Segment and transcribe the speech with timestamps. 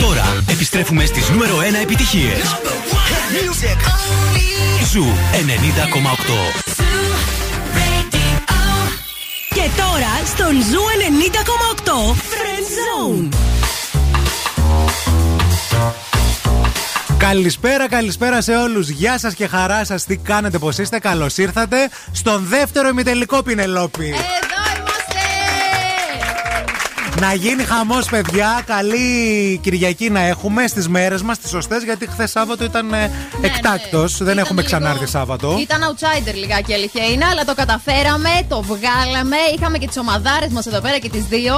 [0.00, 2.56] Τώρα επιστρέφουμε στις νούμερο 1 επιτυχίες.
[4.92, 6.64] ZOO 90,8.
[9.48, 10.82] Και τώρα στον ZOO
[11.82, 13.28] 90,8 FriendsZone.
[17.18, 18.88] Καλησπέρα, καλησπέρα σε όλους.
[18.88, 20.04] Γεια σας και χαρά σας.
[20.04, 21.76] Τι κάνετε, πώς είστε, καλώς ήρθατε
[22.12, 24.14] στον δεύτερο ημιτελικό Πινελόπη.
[27.16, 27.20] Εδώ είμαστε!
[27.20, 28.60] Να γίνει χαμός, παιδιά.
[28.66, 33.10] Καλή Κυριακή να έχουμε στις μέρες μας, τις σωστές, γιατί χθες Σάββατο ήταν ε,
[33.42, 33.98] εκτάκτο.
[34.00, 34.06] ναι.
[34.18, 35.56] Δεν Ήταν έχουμε λίγο- ξανάρθει Σάββατο.
[35.60, 39.36] Ήταν outsider λιγάκι η αλήθεια είναι, αλλά το καταφέραμε, το βγάλαμε.
[39.56, 41.54] Είχαμε και τις ομαδάρες μας εδώ πέρα και τις δύο.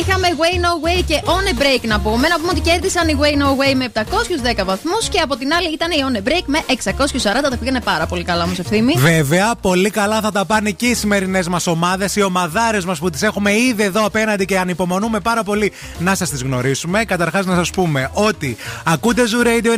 [0.00, 2.28] Είχαμε Way No Way και On a Break να πούμε.
[2.28, 5.72] Να πούμε ότι κέρδισαν οι Way No Way με 710 βαθμούς και από την άλλη
[5.72, 7.50] ήταν η On a Break με 640.
[7.50, 8.94] Τα πήγανε πάρα πολύ καλά όμως ευθύμη.
[8.96, 13.10] Βέβαια, πολύ καλά θα τα πάνε και οι σημερινές μας ομάδες, οι ομαδάρες μας που
[13.10, 17.04] τις έχουμε ήδη εδώ απέναντι και ανυπομονούμε πάρα πολύ να σας τις γνωρίσουμε.
[17.04, 19.76] Καταρχάς, να σας πούμε ότι ακούτε Zoo Radio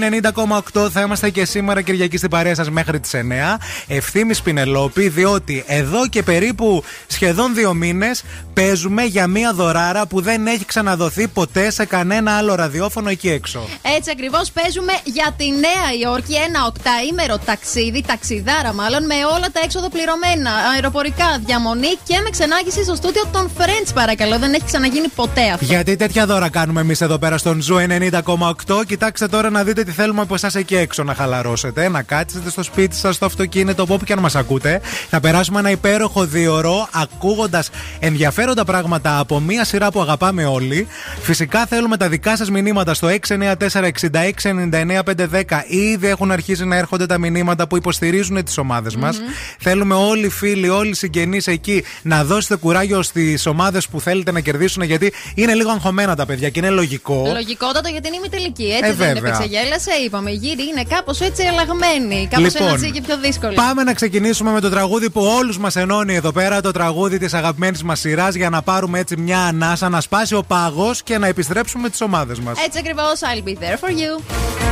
[0.72, 0.90] 90,8.
[0.90, 3.58] Θα είμαστε και σήμερα Κυριακή στην παρέα σας μέχρι τις 9.
[3.86, 8.22] Ευθύνη Πινελόπη, διότι εδώ και περίπου σχεδόν δύο μήνες
[8.54, 13.68] παίζουμε για μία δωράρα που δεν έχει ξαναδοθεί ποτέ σε κανένα άλλο ραδιόφωνο εκεί έξω.
[13.96, 19.60] Έτσι ακριβώς παίζουμε για τη Νέα Υόρκη ένα οκταήμερο ταξίδι, ταξιδάρα μάλλον, με όλα τα
[19.64, 20.50] έξοδα πληρωμένα.
[20.74, 24.38] Αεροπορικά, διαμονή και με ξενάγηση στο στούντιο των Friends, παρακαλώ.
[24.38, 25.64] Δεν έχει ξαναγίνει ποτέ αυτό.
[25.64, 28.86] Γιατί τέτοια δώρα κάνουμε εμείς εδώ πέρα στον ZOO 90,8.
[28.86, 32.62] Κοιτάξτε τώρα να δείτε τι θέλουμε από εσάς εκεί έξω να χαλαρώσετε, να κάτσετε στο
[32.62, 34.80] σπίτι σας, στο αυτοκίνητο, από όπου και αν μας ακούτε.
[35.10, 40.86] Θα περάσουμε ένα υπέροχο δίωρο ακούγοντας ενδιαφέροντα πράγματα από μία σειρά που αγαπάμε όλοι.
[41.22, 45.64] Φυσικά θέλουμε τα δικά σας μηνύματα στο 694-6699-510.
[45.68, 49.20] Ήδη έχουν αρχίσει να έρχονται τα μηνύματα που υποστηρίζουν τις ομάδες μας.
[49.58, 54.32] Θέλουμε όλοι οι φίλοι, όλοι οι συγγενείς εκεί να δώσετε κουράγιο στις ομάδες που θέλετε
[54.32, 54.99] να κερδίσουν γιατί
[55.34, 57.30] είναι λίγο αγχωμένα τα παιδιά και είναι λογικό.
[57.32, 58.64] Λογικότατο γιατί είναι ημιτελική.
[58.64, 59.34] Έτσι Ε, δεν είναι βέβαια.
[59.34, 59.90] επεξεγέλασε.
[60.04, 62.28] Είπαμε, η γύρι είναι κάπως έτσι αλλαγμένη.
[62.30, 63.50] Κάπως ένας τσι και πιο δύσκολη.
[63.52, 67.18] Λοιπόν, πάμε να ξεκινήσουμε με το τραγούδι που όλους μας ενώνει εδώ πέρα, το τραγούδι
[67.18, 71.18] της αγαπημένης μας σειράς, για να πάρουμε έτσι μια ανάσα, να σπάσει ο πάγος και
[71.18, 72.58] να επιστρέψουμε τις ομάδες μας.
[72.64, 74.69] Έτσι ακριβώς, I'll be there for you.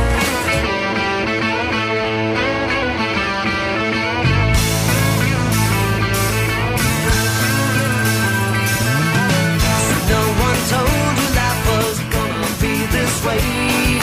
[13.25, 13.99] Way.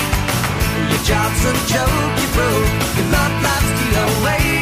[0.90, 2.70] Your job's a joke, you broke.
[2.96, 4.55] Your love life's the away.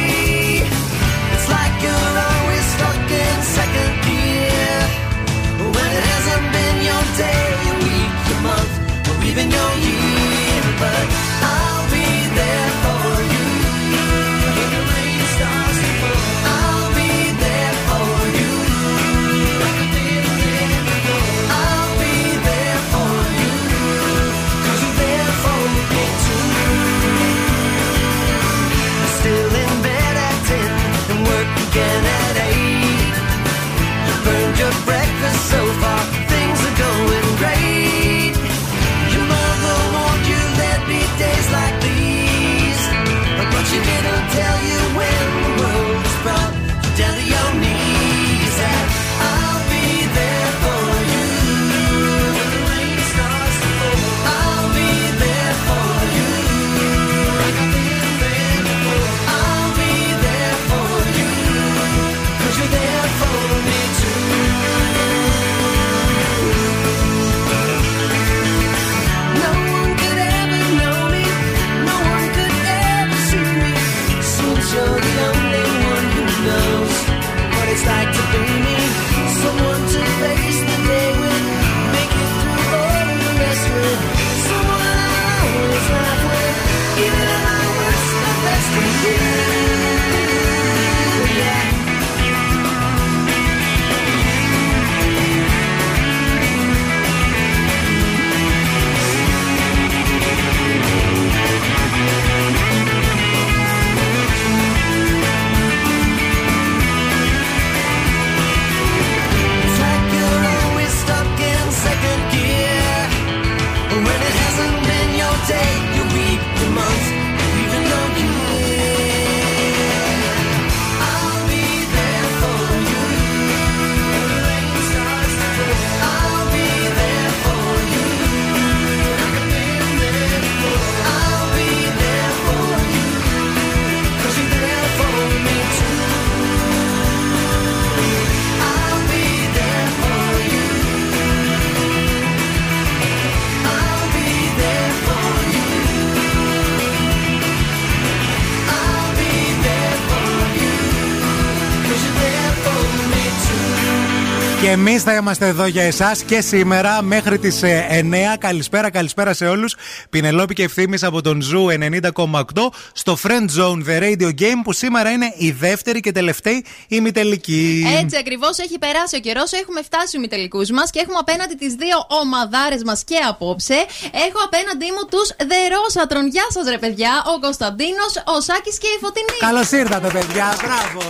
[154.95, 158.37] Εμείς θα είμαστε εδώ για εσάς και σήμερα μέχρι τις 9.
[158.39, 159.75] Καλησπέρα, καλησπέρα σε όλους.
[160.09, 165.11] Πινελόπη και Ευθύμη από τον Zoo 90,8 στο Friends Zone The Radio Game που σήμερα
[165.11, 167.85] είναι η δεύτερη και τελευταία ημιτελική.
[168.01, 169.51] Έτσι ακριβώς έχει περάσει ο καιρός.
[169.51, 173.85] Έχουμε φτάσει στου ημιτελικού μας και έχουμε απέναντι τις δύο ομαδάρες μας και απόψε.
[174.27, 176.27] Έχω απέναντί μου τους The Rossatron.
[176.27, 177.23] Γεια σας, ρε παιδιά.
[177.35, 179.37] Ο Κωνσταντίνος, ο Σάκης και η Φωτεινή.
[179.39, 180.47] Καλώς ήρθατε, παιδιά.
[180.63, 181.01] Μπράβο.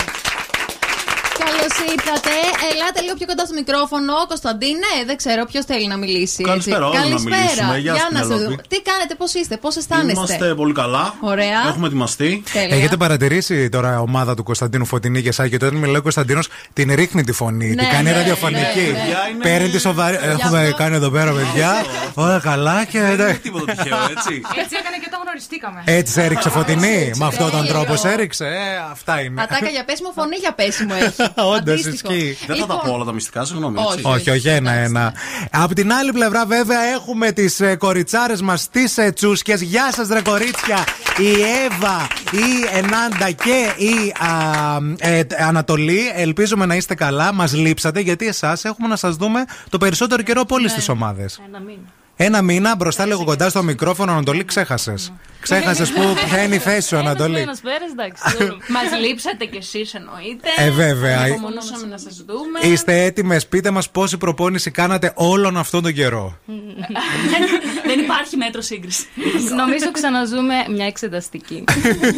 [1.43, 1.65] Καλώ
[1.95, 2.33] ήρθατε.
[2.71, 4.13] Ελάτε λίγο πιο κοντά στο μικρόφωνο.
[4.31, 6.39] Κωνσταντίνε, δεν ξέρω ποιος θέλει να μιλήσει.
[6.39, 6.43] έτσι.
[6.51, 7.35] Καλησπέρα, όλοι να Καλησπέρα.
[7.37, 7.77] μιλήσουμε.
[7.85, 8.43] Γεια Για σας, να σε Πινελόπη.
[8.49, 8.61] δούμε.
[8.73, 11.03] Τι κάνετε, πώς είστε, πώς αισθάνεστε; Είμαστε πολύ καλά.
[11.33, 11.59] Ωραία.
[11.71, 12.43] Έχουμε ετοιμαστεί.
[12.53, 12.75] Τέλεια.
[12.75, 16.47] Έχετε παρατηρήσει τώρα η ομάδα του Κωνσταντίνου Φωτεινή και Σάκη; Ότι όταν μιλάει ο Κωνσταντίνος
[16.73, 17.69] την ρίχνει τη φωνή.
[17.69, 18.79] Ναι, την κάνει ναι, ραδιοφωνική.
[18.79, 19.29] ναι, ναι.
[19.31, 20.15] Είναι- Παίρνει τη σοβαρή.
[20.21, 21.71] Έχουμε αυτό- κάνει εδώ πέρα, παιδιά.
[22.13, 22.99] Όλα καλά και.
[22.99, 24.33] Δεν είναι τίποτα τυχαίο, έτσι.
[24.61, 25.81] Έτσι έκανε και όταν γνωριστήκαμε.
[25.85, 27.11] Έτσι σε έριξε φωτεινή.
[27.15, 27.73] Με αυτόν τον Τέλειο.
[27.73, 28.45] τρόπο σε έριξε.
[28.45, 29.41] Ε, αυτά είναι.
[29.41, 31.25] Ατάκα για πέσιμο, φωνή για πέσιμο έχει.
[31.56, 32.13] Όντως, Αντίστοιχο.
[32.13, 32.38] ισχύει.
[32.48, 33.77] Δεν θα τα Λοιπόν, πω όλα τα μυστικά, συγγνώμη.
[33.77, 33.88] Όχι.
[34.00, 34.12] έτσι.
[34.12, 35.13] Όχι, όχι, ένα-ένα.
[35.51, 39.62] Απ' την άλλη πλευρά, βέβαια, έχουμε τις κοριτσάρες μας, τις τσούσκες.
[39.62, 40.77] Γεια σας, ρε κορίτσια.
[41.18, 46.00] Η Εύα, η Ενάντα και η α, ε, Ανατολή.
[46.16, 47.33] Ελπίζουμε να είστε καλά.
[47.33, 51.42] Μας λείψατε γιατί εσάς έχουμε να σας δούμε το περισσότερο καιρό από όλες τις ομάδες.
[51.48, 51.80] Ένα μήνα.
[52.16, 55.12] Ένα μήνα μπροστά λίγο κοντά στο μικρόφωνο, Ανατολή, ξέχασες.
[55.50, 57.39] Ξέχασες που ποια είναι η θέση σου, Ανατολή.
[57.39, 58.24] Ένας πέρας, εντάξει.
[58.75, 60.50] Μας λείψατε κι εσείς εννοείται.
[60.57, 61.19] Ε, βέβαια.
[61.19, 62.74] Ανυπομονούσαμε να σας δούμε.
[62.74, 66.38] Είστε έτοιμες, πείτε μας πόση προπόνηση κάνατε όλον αυτόν τον καιρό.
[67.89, 69.06] Δεν υπάρχει μέτρο σύγκρισης.
[69.56, 71.63] Νομίζω ξαναζούμε μια εξεταστική.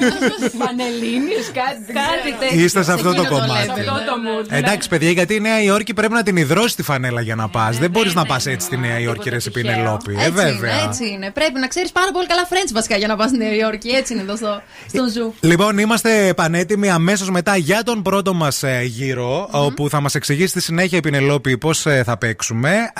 [0.63, 1.93] Πανελλήνιε, κάτι.
[1.93, 2.63] Κάτι τέτοιο.
[2.63, 3.67] Είστε σε αυτό το εκείνο το κομμάτι.
[3.67, 3.79] level.
[3.79, 4.47] Αυτό το mood.
[4.49, 4.57] ναι.
[4.57, 7.77] Εντάξει, παιδιά, γιατί η Νέα Υόρκη πρέπει να την υδρώσει τη φανέλα για να πας.
[7.77, 10.11] Δεν μπορείς να πας έτσι στη Νέα Υόρκη, ρε τίποτα Πινελόπη.
[10.13, 10.73] Ε, Έτσι βέβαια.
[10.73, 11.31] είναι, έτσι είναι.
[11.31, 13.89] Πρέπει να ξέρεις πάρα πολύ καλά French βασικά για να πας στη Νέα Υόρκη.
[13.89, 15.33] Έτσι είναι εδώ στο, στο ζου.
[15.39, 20.61] Λοιπόν, είμαστε πανέτοιμοι αμέσως μετά για τον πρώτο μας γύρο, όπου θα μας εξηγήσει στη
[20.61, 22.91] συνέχεια η Πινελόπη πώς θα παίξουμε.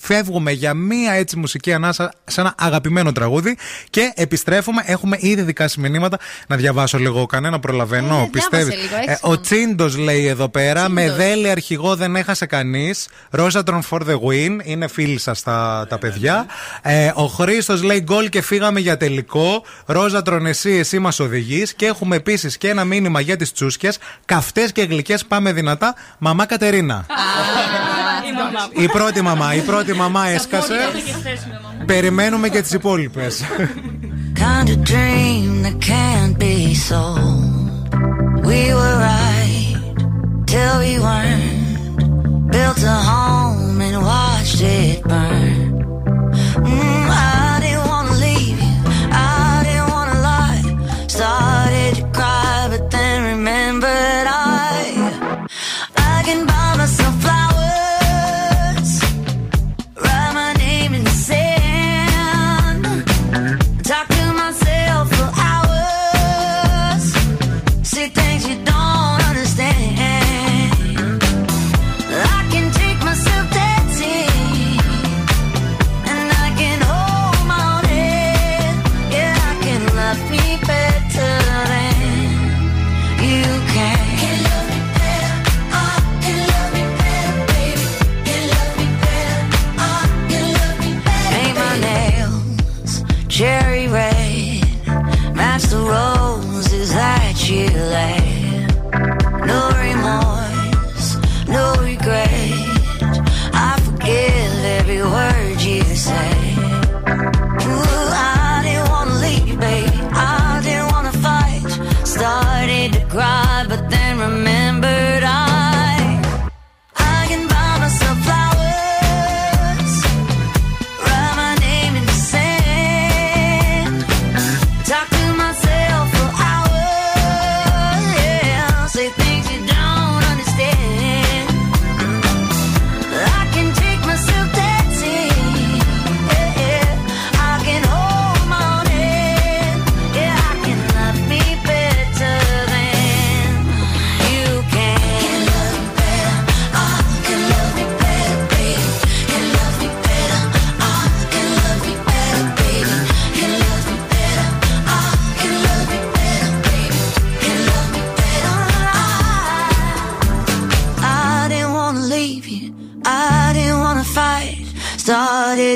[0.00, 3.56] Ε, Φεύγουμε για μία έτσι μουσική ανάσα σε ένα αγαπημένο τραγούδι
[3.90, 4.82] και επιστρέφουμε.
[4.86, 6.18] Έχουμε ήδη δικά σας μηνύματα.
[6.46, 8.16] Να διαβάσω λίγο κανένα προλαβαίνω.
[8.24, 8.66] Ε, Πιστεύεις.
[8.66, 9.40] διάβασε λίγο, έχεις ο χρόνο.
[9.40, 10.88] Τσίντος λέει εδώ πέρα.
[10.88, 11.16] Με Τσίντος.
[11.16, 13.08] δέλη αρχηγό δεν έχασε κανείς.
[13.30, 14.58] Ρόζατρον for the win.
[14.62, 16.46] Είναι φίλοι σας τα, τα παιδιά.
[16.82, 19.64] Ε, ο Χρήστος λέει γκολ και φύγαμε για τελικό.
[19.86, 21.74] Ρόζατρον, εσύ, εσύ μας οδηγείς.
[21.74, 23.98] Και έχουμε επίσης και ένα μήνυμα για τις τσούσκες.
[24.24, 25.94] Καυτές και γλυκές, πάμε δυνατά.
[26.18, 27.06] Μαμά Κατερίνα.
[28.28, 28.68] Η μαμά.
[28.84, 30.74] η πρώτη μαμά, η πρώτη μαμά έσκασε.
[30.94, 31.84] Και χθες με μαμά.
[31.84, 33.26] Περιμένουμε και τι υπόλοιπε.
[34.38, 37.94] kind of dream that can't be sold.
[38.48, 39.76] We were right
[40.46, 42.50] till we weren't.
[42.52, 45.57] Built a home and watched it burn.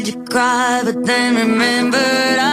[0.04, 2.51] said you cried, but then remembered I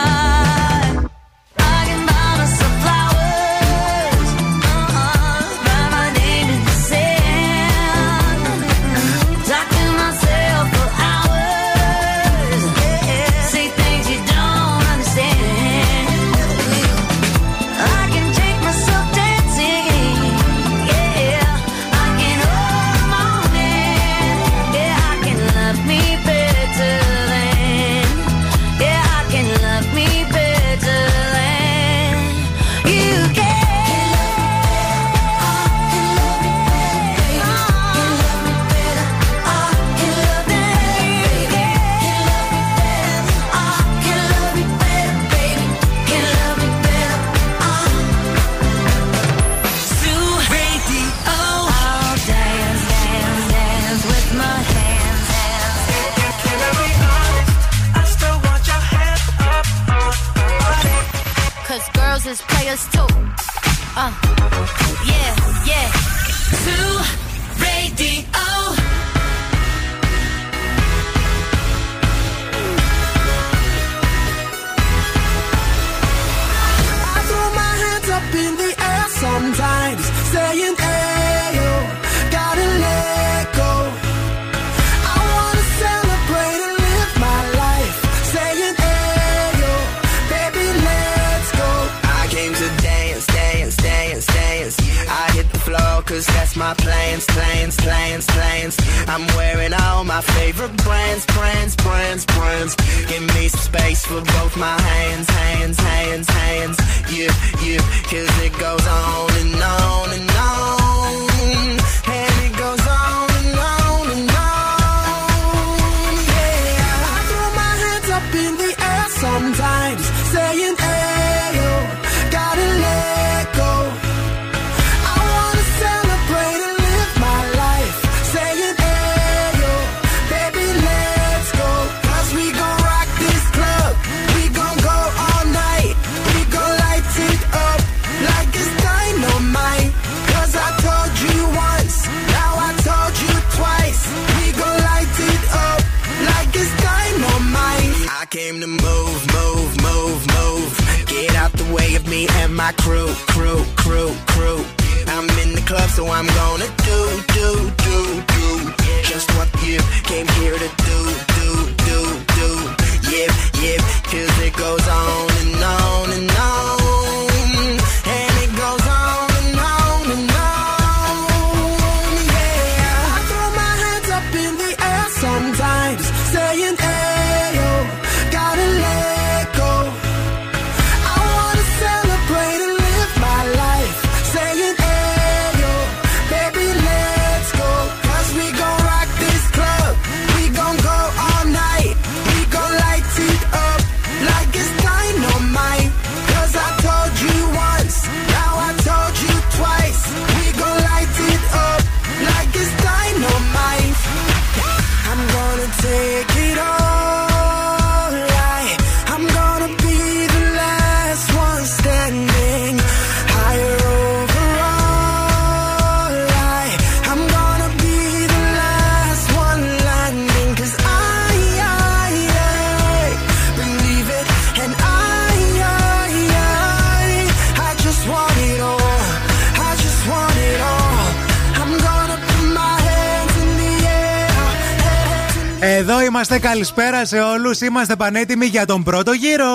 [236.40, 237.62] καλησπέρα σε όλους.
[237.62, 239.46] Είμαστε πανέτοιμοι για τον πρώτο γύρο.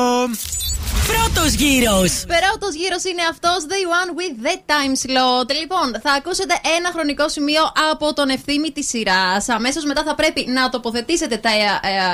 [1.06, 2.24] Πρώτος γύρος.
[2.64, 5.48] Πρώτος γύρος είναι αυτός, the one with the time slot.
[5.60, 9.48] Λοιπόν, θα ακούσετε ένα χρονικό σημείο από τον ευθύνη της σειράς.
[9.48, 11.62] Αμέσως μετά θα πρέπει να τοποθετήσετε τα ε,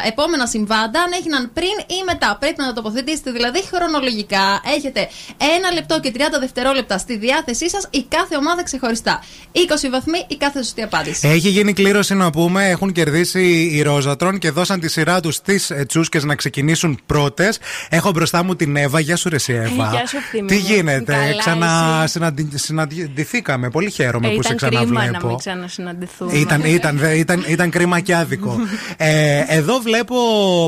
[0.04, 2.36] ε, επόμενα συμβάντα, αν έγιναν πριν ή μετά.
[2.40, 4.46] Πρέπει να τα τοποθετήσετε δηλαδή χρονολογικά.
[4.76, 5.08] Έχετε
[5.56, 9.24] ένα λεπτό και 30 δευτερόλεπτα στη διάθεσή σας η κάθε ομάδα ξεχωριστά.
[9.52, 9.58] 20
[9.90, 11.28] βαθμοί η κάθε σωστή απάντηση.
[11.28, 12.68] Έχει γίνει κλήρωση να πούμε.
[12.68, 13.42] Έχουν κερδίσει
[13.72, 17.58] οι Ρόζατρον και δώσαν τη σειρά τους στις τσούσκες να ξεκινήσουν πρώτες.
[17.88, 19.00] Έχω μπροστά μου την Εύα.
[19.00, 19.88] Γεια σου, ρε, εσύ, Εύα.
[19.90, 20.66] γεια σου, ευθύμη Τι μου.
[20.66, 21.12] γίνεται,
[21.44, 22.48] Καλά, εσύ.
[22.54, 23.70] ξαναδυθήκαμε.
[23.70, 25.26] Πολύ χαίρομαι Ε, που σε ήταν κρίμα να ξαναβλέπω.
[25.26, 26.32] μην ξανασυναντηθούμε.
[26.32, 28.56] Ήταν, ήταν, δε- ήταν, ήταν κρίμα και άδικο.
[28.96, 30.16] ε, εδώ βλέπω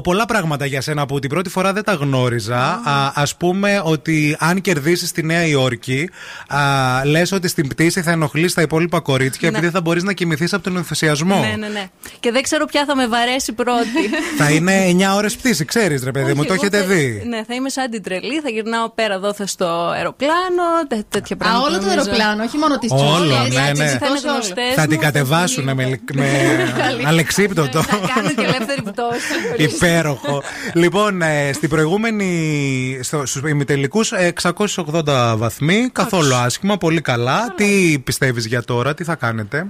[0.02, 2.58] πολλά πράγματα για σένα που την πρώτη φορά δεν τα γνώριζα.
[2.58, 6.08] Α ας πούμε ότι αν κερδίσεις στη Νέα Υόρκη,
[7.04, 9.56] λες ότι στην πτήση θα ενοχλείς τα υπόλοιπα κορίτσια Ναι.
[9.58, 11.40] επειδή θα μπορείς να κοιμηθείς από τον ενθουσιασμό.
[11.40, 11.86] Ναι, ναι, ναι.
[12.20, 13.88] Και δεν ξέρω ποια θα με βαρέσει πρώτη.
[14.38, 17.22] θα είναι 9 ώρες πτήση, ξέρεις, ρε παιδί μου, Όχι, το εγώ έχετε θα- δει.
[17.28, 21.38] Ναι, θα είμαι σαν την τρελή, θα γυρνάω πέρα δώθε στο αεροπλάνο, τέ- τέτοια Α,
[21.38, 21.64] πράγματα.
[21.66, 21.98] όλο το νομίζω.
[22.00, 23.88] αεροπλάνο, όχι μόνο τις Όλο, τσούσκες, ναι, έτσι, ναι.
[23.88, 24.32] Θα είναι τόσο όλο.
[24.32, 25.74] γνωστές Θα μου, την κατεβάσουν με,
[26.14, 26.28] με
[27.06, 27.82] αλεξίπτωτο.
[27.82, 29.32] Θα κάνω και ελεύθερη πτώση.
[29.74, 30.42] Υπέροχο.
[30.74, 32.30] λοιπόν, ε, στην προηγούμενη.
[33.02, 35.88] Στο, στους ημιτελικούς 680 βαθμοί.
[35.92, 37.54] Καθόλου άσχημα, πολύ καλά.
[37.56, 39.66] Τι πιστεύεις για τώρα, τι θα κάνετε;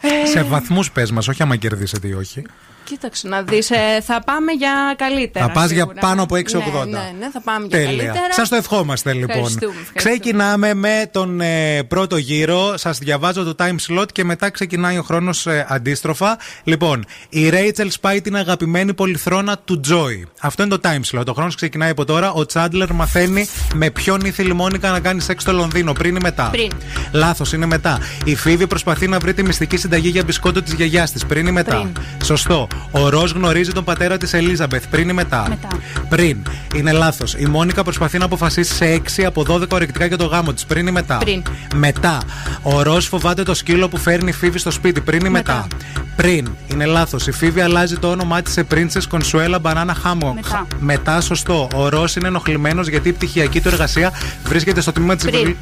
[0.00, 0.26] Ε.
[0.26, 2.42] Σε βαθμούς πες μας, όχι άμα κερδίσετε ή όχι.
[2.84, 3.70] Κοίταξε να δεις.
[4.02, 5.46] θα πάμε για καλύτερα.
[5.46, 6.00] Θα πας για σίγουρα.
[6.00, 6.86] πάνω από 6,80.
[6.86, 8.04] Ναι, ναι, ναι, θα πάμε για Τέλεια.
[8.04, 8.32] καλύτερα.
[8.32, 9.28] Σας το ευχόμαστε λοιπόν.
[9.30, 10.16] Ευχαριστούμε, ευχαριστούμε.
[10.16, 12.76] Ξεκινάμε με τον ε, πρώτο γύρο.
[12.76, 16.38] Σας διαβάζω το time slot και μετά ξεκινάει ο χρόνος αντίστροφα.
[16.64, 20.28] Λοιπόν, η Rachel σπάει την αγαπημένη πολυθρόνα του Joy.
[20.40, 21.26] Αυτό είναι το time slot.
[21.26, 22.32] Ο χρόνος ξεκινάει από τώρα.
[22.32, 25.92] Ο Chandler μαθαίνει με ποιον ήθελε η Μόνικα να κάνει σεξ στο Λονδίνο.
[25.92, 26.70] Πριν ή μετά; Πριν.
[27.12, 27.98] Λάθος, είναι μετά.
[28.24, 31.26] Η Φίβη προσπαθεί να βρει τη μυστική συνταγή για μπισκότο της γιαγιάς της.
[31.26, 31.92] Πριν ή μετά; Πριν.
[32.24, 32.68] Σωστό.
[32.90, 35.68] Ο Ρος γνωρίζει τον πατέρα της Ελίζαμπεθ πριν ή μετά; Μετά.
[36.08, 36.36] Πριν.
[36.74, 37.34] Είναι λάθος.
[37.34, 40.64] Η Μόνικα προσπαθεί να αποφασίσει σε 6 από 12 ορεκτικά για το γάμο της.
[40.64, 41.42] Πριν ή μετά; Πριν.
[41.74, 42.18] Μετά.
[42.62, 45.00] Ο Ρος φοβάται το σκύλο που φέρνει η Φίβη στο σπίτι.
[45.00, 45.66] Πριν ή μετά.
[45.68, 46.48] Μετά; Πριν.
[46.72, 47.26] Είναι λάθος.
[47.26, 50.34] Η Φίβη αλλάζει το όνομά της σε Princess Consuela Banana Hammock.
[50.34, 50.66] Μετά.
[50.78, 51.68] Μετά, σωστό.
[51.74, 54.12] Ο Ρος είναι ενοχλημένος γιατί η πτυχιακή του εργασία
[54.44, 55.56] βρίσκεται στο τμήμα της Πριν.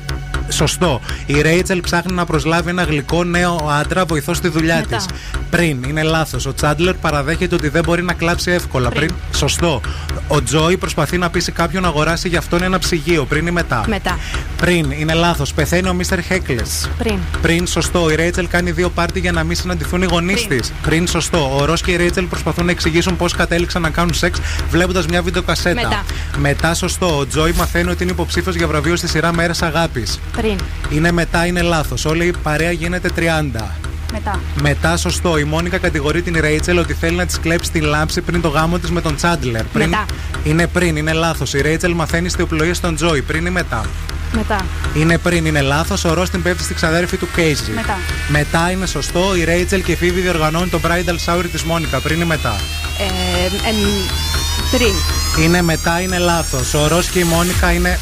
[0.48, 1.00] Σωστό.
[1.26, 4.90] Η Ρέιτσελ ψάχνει να προσλάβει ένα γλυκό νέο άντρα βοηθός στη δουλειά της.
[4.90, 5.06] Μετά.
[5.50, 5.82] Πριν.
[5.88, 6.46] Είναι λάθος.
[6.46, 8.88] Ο Τσάντλερ παραδέχεται ότι δεν μπορεί να κλάψει εύκολα.
[8.88, 9.06] Πριν.
[9.06, 9.18] Πριν.
[9.36, 9.80] Σωστό.
[10.28, 13.24] Ο Τζόι προσπαθεί να πείσει κάποιον να αγοράσει για αυτόν ένα ψυγείο.
[13.24, 13.84] Πριν ή μετά.
[13.88, 14.18] Μετά.
[14.56, 14.90] Πριν.
[14.90, 15.52] Είναι λάθος.
[15.52, 16.90] Πεθαίνει ο Μίστερ Χέκλες.
[16.98, 17.18] Πριν.
[17.42, 18.10] Πριν, σωστό.
[18.10, 20.46] Η Ρέιτσελ κάνει δύο πάρτι για να μην συναντηθούν οι γονείς της.
[20.46, 20.62] Πριν.
[20.82, 21.56] Πριν, σωστό.
[21.60, 24.40] Ο Ρος και η Ρέιτσελ προσπαθούν να εξηγήσουν πώς κατέληξαν να κάνουν σεξ
[24.70, 25.74] βλέποντας μια βιντεοκασέτα.
[25.74, 26.04] Μετά.
[26.38, 27.18] Μετά, σωστό.
[27.18, 30.20] Ο Τζόι μαθαίνει ότι είναι υποψήφιος για βραβείο στη σειρά Μέρες Αγάπης.
[30.36, 30.56] Πριν.
[30.90, 32.04] Είναι μετά, είναι λάθος.
[32.04, 33.76] Όλη η παρέα γίνεται 30.
[34.12, 34.40] Μετά.
[34.62, 35.38] Μετά, σωστό.
[35.38, 38.78] Η Μόνικα κατηγορεί την Ρέιτσελ ότι θέλει να της κλέψει την λάμψη πριν το γάμο
[38.78, 39.64] της με τον Τσάντλερ.
[39.64, 39.88] Πριν...
[39.88, 40.06] Μετά.
[40.44, 41.54] Είναι πριν, είναι λάθος.
[41.54, 43.22] Η Ρέιτσελ μαθαίνει ιστιοπλοεία στον Τζόι.
[43.22, 43.84] Πριν ή μετά;
[44.34, 44.64] Μετά.
[44.94, 46.04] Είναι πριν, είναι λάθος.
[46.04, 47.70] Ο Ρος την πέφτει στη ξαδέρφη του Κέιζι.
[47.74, 47.98] Μετά.
[48.28, 49.36] Μετά είναι σωστό.
[49.36, 52.00] Η Ρέιτσελ και η Φίβη διοργανώνουν το bridal shower της Μόνικα.
[52.00, 52.56] Πριν ή μετά;
[52.98, 53.76] Ε, εμ,
[54.70, 54.94] πριν.
[55.44, 56.74] Είναι μετά, είναι λάθος.
[56.74, 57.98] Ο Ρος και η Μόνικα είναι.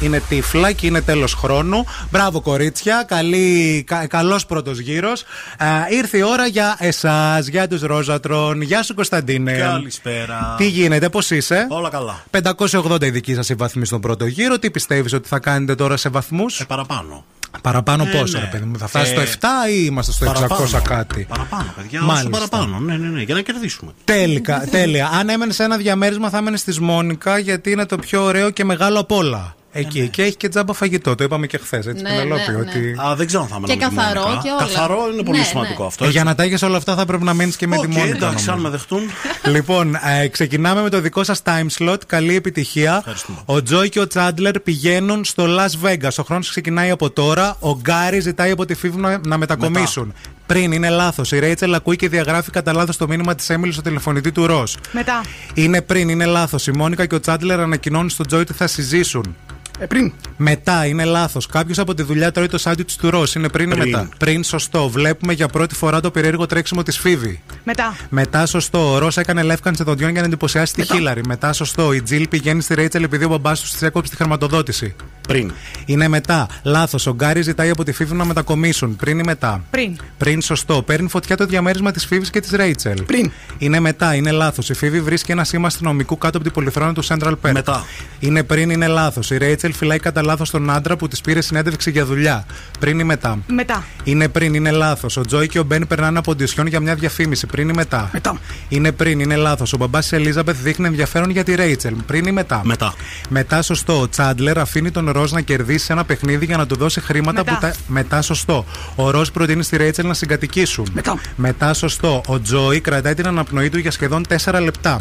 [0.00, 1.84] Είναι τύφλα και είναι τέλος χρόνου.
[2.10, 3.04] Μπράβο, κορίτσια.
[3.08, 5.22] Καλή, κα, καλός πρώτος γύρος.
[5.58, 8.60] Α, ήρθε η ώρα για εσάς, για τους Ρόζατρον.
[8.60, 9.52] Γεια σου, Κωνσταντίνε.
[9.52, 10.54] Καλησπέρα.
[10.58, 12.22] Τι γίνεται, πώς είσαι; Όλα καλά.
[12.30, 14.58] 580 η δική σας η βαθμή στον πρώτο γύρο.
[14.58, 17.24] Τι πιστεύεις ότι θα κάνετε τώρα σε βαθμούς; Ε, παραπάνω.
[17.62, 18.44] Παραπάνω ε, πόσο, ναι.
[18.44, 18.78] ρε παιδί μου.
[18.78, 20.32] Θα φτάσει Ε, στο 7 ή είμαστε στο
[20.76, 22.02] 600 κάτι; Παραπάνω, παιδιά.
[22.02, 22.28] Μάλιστα.
[22.38, 22.78] Όσο παραπάνω.
[22.78, 23.22] Ναι, ναι, ναι.
[23.22, 23.92] Για να κερδίσουμε.
[24.04, 25.08] Τέλεια, τέλεια.
[25.08, 28.64] Αν έμενες σε ένα διαμέρισμα, θα έμενες στη Μόνικα γιατί είναι το πιο ωραίο και
[28.64, 29.54] μεγάλο απ' όλα.
[29.72, 30.08] Εκεί.
[30.08, 31.14] Και έχει και τζάμπα φαγητό.
[31.14, 31.86] Το είπαμε και χθες.
[31.86, 32.60] Έτσι, Ναι, Πενελόπη, ναι, ναι.
[32.60, 32.96] ότι.
[33.10, 34.42] Α, δεν ξέρω αν θα Και έμενα με τη καθαρό Μόνικα.
[34.42, 34.58] και όλα.
[34.58, 35.86] Καθαρό είναι πολύ Ναι, σημαντικό ναι.
[35.88, 36.04] αυτό.
[36.04, 36.18] Ε, έτσι.
[36.18, 38.16] για να τα έχει όλα αυτά θα πρέπει να μένει και με Οκ, τη Μόνικα.
[38.16, 38.62] εντάξει, αν νομίζω.
[38.62, 39.02] με δεχτούν.
[39.54, 41.96] λοιπόν, ε, ξεκινάμε με το δικό σας time slot.
[42.06, 42.96] Καλή επιτυχία.
[42.98, 43.38] Ευχαριστούμε.
[43.44, 46.10] Ο Τζόι και ο Τσάντλερ πηγαίνουν στο Las Vegas.
[46.18, 47.56] Ο χρόνος ξεκινάει από τώρα.
[47.60, 50.14] Ο Γκάρι ζητάει από τη Φίμπι να, να μετακομίσουν.
[50.46, 51.32] Πριν είναι λάθος.
[51.32, 54.64] Η Ρέιτσελ ακούει και διαγράφει κατά λάθος το μήνυμα της Έμιλης στο τηλεφωνητή του Ρο.
[54.92, 55.20] Μετά.
[55.54, 56.66] Είναι πριν, είναι λάθος.
[56.66, 59.36] Η Μόνικα και ο Τσάντλερ ανακοινώνουν στον Τζόι ότι θα συζήσουν.
[59.82, 60.12] Ε, πριν.
[60.36, 61.46] Μετά είναι λάθος.
[61.46, 63.34] Κάποιος από τη δουλειά τρώει το σάντουιτς του Ρος.
[63.34, 63.88] Είναι πριν ή Πριν.
[63.88, 64.88] μετά; Πριν, σωστό.
[64.88, 67.42] Βλέπουμε για πρώτη φορά το περίεργο τρέξιμο της Φίβη.
[67.64, 67.96] Μετά.
[68.08, 68.92] Μετά, σωστό.
[68.92, 71.20] Ο Ρος έκανε λεύκανση δοντιών για να εντυπωσιάσει τη Χίλαρη.
[71.26, 71.92] Μετά, σωστό.
[71.92, 74.94] Η Τζιλ πηγαίνει στη Ρέιτσελ επειδή ο μπαμπάς τους τη έκοψε τη χρηματοδότηση.
[75.28, 75.52] Πριν.
[75.84, 76.46] Είναι μετά.
[76.62, 77.06] Λάθος.
[77.06, 78.96] Ο Γκάρι ζητάει από τη Φίβη να μετακομίσουν.
[78.96, 79.96] Πριν ή μετά; Πριν.
[80.18, 80.82] Πριν, σωστό.
[80.82, 83.02] Παίρνει φωτιά το διαμέρισμα της Φίβης και της Ρέιτσελ.
[83.02, 83.30] Πριν.
[83.58, 84.14] Είναι μετά.
[84.14, 84.68] Είναι λάθος.
[84.68, 87.52] Η Φίβη βρίσκει ένα σήμα αστυνομικού κάτω από την πολυθρόνα του Central Park.
[87.52, 87.84] Μετά.
[88.18, 89.30] Είναι πριν, είναι λάθος.
[89.30, 92.44] Η Ρέιτσελ φυλάει κατά λάθος τον άντρα που της πήρε συνέντευξη για δουλειά.
[92.78, 93.84] Πριν ή μετά; Μετά.
[94.04, 95.16] Είναι πριν, είναι λάθος.
[95.16, 97.46] Ο Τζόι και ο Μπεν περνάνε από οντισιόν για μια διαφήμιση.
[97.46, 98.38] Πριν ή μετά; Μετά.
[98.68, 99.72] Είναι πριν, είναι λάθος.
[99.72, 101.94] Ο μπαμπάς της Ελίζαμπεθ δείχνει ενδιαφέρον για τη Ρέιτσελ.
[102.06, 102.94] Πριν ή μετά; Μετά.
[103.28, 104.00] Μετά σωστό.
[104.00, 107.38] Ο Τσάντλερ αφήνει τον Ροζ να κερδίσει σε ένα παιχνίδι για να του δώσει χρήματα
[107.44, 107.54] Μετά.
[107.54, 107.74] που τα.
[107.86, 108.64] Μετά σωστό.
[108.94, 110.86] Ο Ροζ προτείνει στη Ρέιτσελ να συγκατοικήσουν.
[110.92, 111.18] Μετά.
[111.36, 112.22] Μετά σωστό.
[112.26, 115.00] Ο Τζόι κρατάει την αναπνοή του για σχεδόν 4 λεπτά.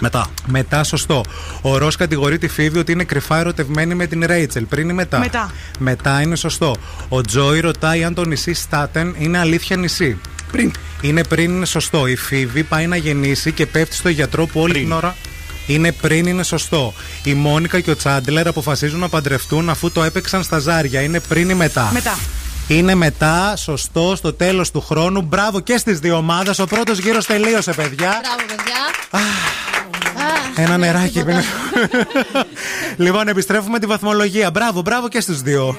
[0.00, 0.26] Μετά.
[0.46, 1.24] Μετά σωστό.
[1.60, 4.64] Ο Ρος κατηγορεί τη Φίβη ότι είναι κρυφά ερωτευμένη με την Ρέιτσελ.
[4.64, 5.50] Πριν ή μετά; Μετά.
[5.78, 6.76] Μετά είναι σωστό.
[7.08, 10.18] Ο Τζόι ρωτάει αν το νησί Στάτεν είναι αλήθεια νησί.
[10.52, 10.72] Πριν.
[11.00, 12.06] Είναι πριν, είναι σωστό.
[12.06, 14.84] Η Φίβη πάει να γεννήσει και πέφτει στο γιατρό που όλη Πριν.
[14.84, 15.16] την ώρα.
[15.66, 16.94] Είναι πριν, είναι σωστό.
[17.24, 21.00] Η Μόνικα και ο Τσάντλερ αποφασίζουν να παντρευτούν αφού το έπαιξαν στα ζάρια.
[21.00, 22.18] Είναι πριν ή μετά; Μετά.
[22.70, 25.22] Είναι μετά, σωστό, στο τέλος του χρόνου.
[25.22, 26.58] Μπράβο και στις δύο ομάδες.
[26.58, 28.20] Ο πρώτος γύρος τελείωσε, παιδιά.
[28.22, 28.80] Μπράβο, παιδιά.
[30.56, 31.40] Ένα νεράκι πίνω.
[32.96, 34.50] λοιπόν, επιστρέφουμε τη βαθμολογία.
[34.50, 35.78] Μπράβο, μπράβο και στου δύο.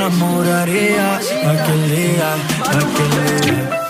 [0.00, 2.34] Enamoraría aquel día,
[2.64, 3.80] aquel día?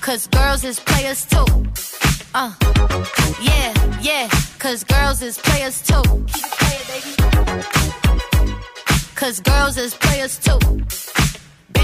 [0.00, 1.46] Cause girls is players too.
[2.34, 2.52] Uh,
[3.40, 4.28] yeah, yeah,
[4.58, 6.02] cause girls is players too.
[6.26, 7.12] Keep it playing, baby.
[9.14, 10.58] Cause girls is players too.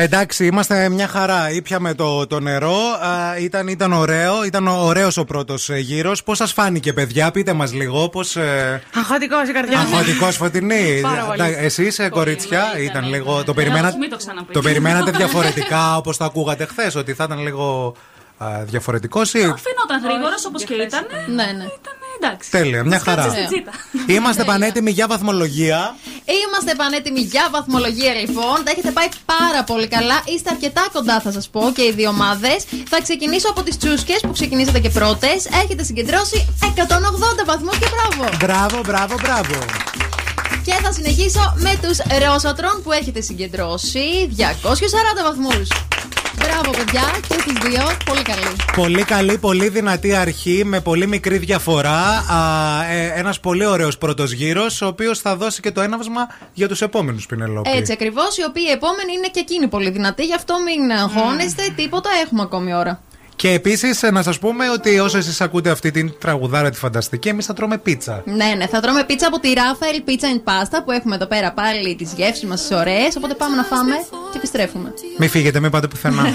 [0.00, 1.50] Εντάξει, είμαστε μια χαρά.
[1.50, 2.76] Ήπιαμε το, το νερό.
[2.76, 4.44] Α, ήταν, ήταν ωραίο.
[4.44, 6.22] Ήταν ωραίος ο πρώτος γύρος.
[6.22, 8.08] Πώς σας φάνηκε, παιδιά, πείτε μας λίγο.
[8.08, 8.82] Πώς, ε...
[8.94, 9.96] Αγχωτικός η καρδιά μου.
[9.96, 11.00] Αγχωτικός φωτεινή.
[11.02, 11.56] Πάρα πολύ.
[11.58, 13.44] Εσείς, κορίτσια, ήταν, λίγο.
[13.44, 13.96] Το, περιμένα...
[13.98, 14.52] μην το ξαναπεί.
[14.52, 17.94] το περιμένατε διαφορετικά όπως το ακούγατε χθες, ότι θα ήταν λίγο
[18.64, 19.38] διαφορετικός ή.
[19.38, 21.06] Φαινόταν γρήγορος όπως και ήταν.
[21.26, 21.66] Ναι, ναι
[22.20, 22.50] εντάξει.
[22.50, 23.34] Τέλεια, μια χαρά.
[24.14, 25.96] Είμαστε πανέτοιμοι για βαθμολογία.
[26.24, 28.56] Είμαστε πανέτοιμοι για βαθμολογία, λοιπόν.
[28.64, 30.22] Τα έχετε πάει πάρα πολύ καλά.
[30.24, 32.64] Είστε αρκετά κοντά, θα σας πω, και οι δύο ομάδες.
[32.88, 35.46] Θα ξεκινήσω από τις τσούσκες που ξεκινήσατε και πρώτες.
[35.64, 38.36] Έχετε συγκεντρώσει 180 βαθμού και μπράβο.
[38.40, 39.58] Μπράβο, μπράβο, μπράβο.
[40.64, 45.68] Και θα συνεχίσω με τους ρόσατρων που έχετε συγκεντρώσει 240 βαθμούς.
[46.38, 47.82] Μπράβο, παιδιά, και του δύο.
[48.04, 48.56] Πολύ καλή.
[48.76, 52.24] Πολύ καλή, πολύ δυνατή αρχή, με πολύ μικρή διαφορά.
[52.90, 56.82] Ε, Ένας πολύ ωραίος πρώτος γύρος, ο οποίος θα δώσει και το έναυσμα για τους
[56.82, 57.70] επόμενους Πινελόπη.
[57.70, 60.94] Έτσι ακριβώς, οι οποίοι επόμενοι είναι και εκείνοι πολύ δυνατοί, γι' αυτό μην ναι.
[60.94, 63.00] αγχώνεστε, τίποτα, έχουμε ακόμη ώρα.
[63.38, 67.28] Και επίσης ε, να σας πούμε ότι όσο εσείς ακούτε αυτή την τραγουδάρα τη φανταστική,
[67.28, 68.22] εμείς θα τρώμε πίτσα.
[68.24, 71.52] Ναι, ναι, θα τρώμε πίτσα από τη Rafael Pizza and Pasta που έχουμε εδώ πέρα
[71.52, 73.16] πάλι τις γεύσεις μας τις ωραίες.
[73.16, 73.94] Οπότε πάμε να φάμε
[74.32, 74.94] και επιστρέφουμε.
[75.18, 76.22] Μη φύγετε, μην πάτε πουθενά.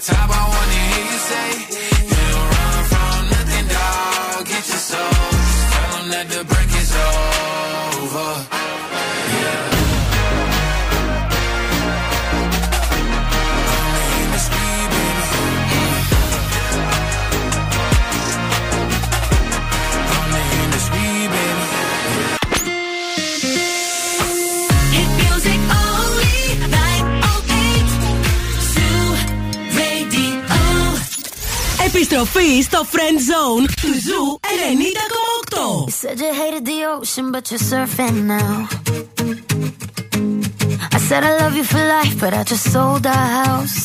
[0.00, 1.48] the top, I wanna hear you say,
[2.10, 4.46] You don't run from nothing, dog.
[4.46, 5.30] Get your soul.
[5.72, 6.57] Tell 'em that the
[32.07, 35.53] Επιστροφή στο Friend Zone του Ζου 90,8.
[35.85, 38.67] You said you hated the ocean, but you're surfing now.
[40.95, 43.79] I said I love you for life, but I just sold our house.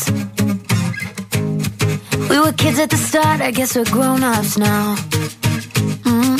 [2.30, 4.84] We were kids at the start, I guess we're grown ups now.
[6.10, 6.38] Mm.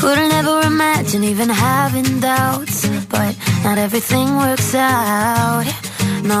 [0.00, 2.78] Couldn't ever imagine even having doubts,
[3.14, 3.32] but
[3.66, 5.66] not everything works out.
[6.30, 6.40] No,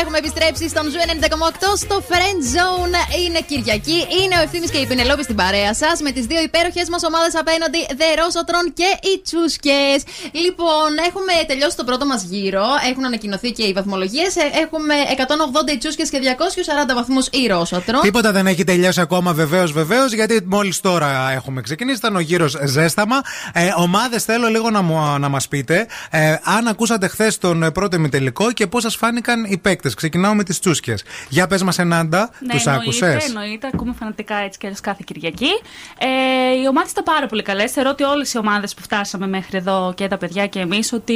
[0.00, 2.96] επιστρέψει στον Zoo 90,8 στο Friends Zone.
[3.22, 6.88] Είναι Κυριακή, είναι ο Ευθύμης και η Πινελόπη στην παρέα σας με τις δύο υπέροχες
[6.88, 9.98] μας ομάδες απέναντι, The Rossatron και οι Τσούσκες.
[10.44, 12.66] Λοιπόν, έχουμε τελειώσει το πρώτο μας γύρο.
[12.90, 14.36] Έχουν ανακοινωθεί και οι βαθμολογίες.
[14.62, 18.00] Έχουμε 180 οι Τσούσκες και 240 βαθμούς η Rossatron.
[18.02, 21.96] Τίποτα δεν έχει τελειώσει ακόμα, βεβαίως, βεβαίως, γιατί μόλις τώρα έχουμε ξεκινήσει.
[21.96, 23.20] Ήταν ο γύρος ζέσταμα.
[23.52, 27.70] Ε, Ομάδες θέλω λίγο να, μου, να μας πείτε ε, αν ακούσατε χθες τον ε,
[27.70, 29.85] πρώτο ημιτελικό και πώς σας φάνηκαν οι παίκτες.
[29.94, 31.04] Ξεκινάω με τις Τσούσκες.
[31.28, 33.70] Για πες μας, Ενάντα, Ναι, τους άκουσες; εννοείται, εννοείται.
[33.72, 35.50] Ακούμε φανατικά έτσι και αλλιώς κάθε Κυριακή.
[35.98, 37.72] Ε, οι ομάδες ήταν πάρα πολύ καλές.
[37.72, 41.14] Θεωρώ ότι όλες οι ομάδες που φτάσαμε μέχρι εδώ και τα παιδιά και εμείς ότι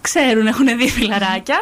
[0.00, 1.60] ξέρουν, έχουν δει φιλαράκια.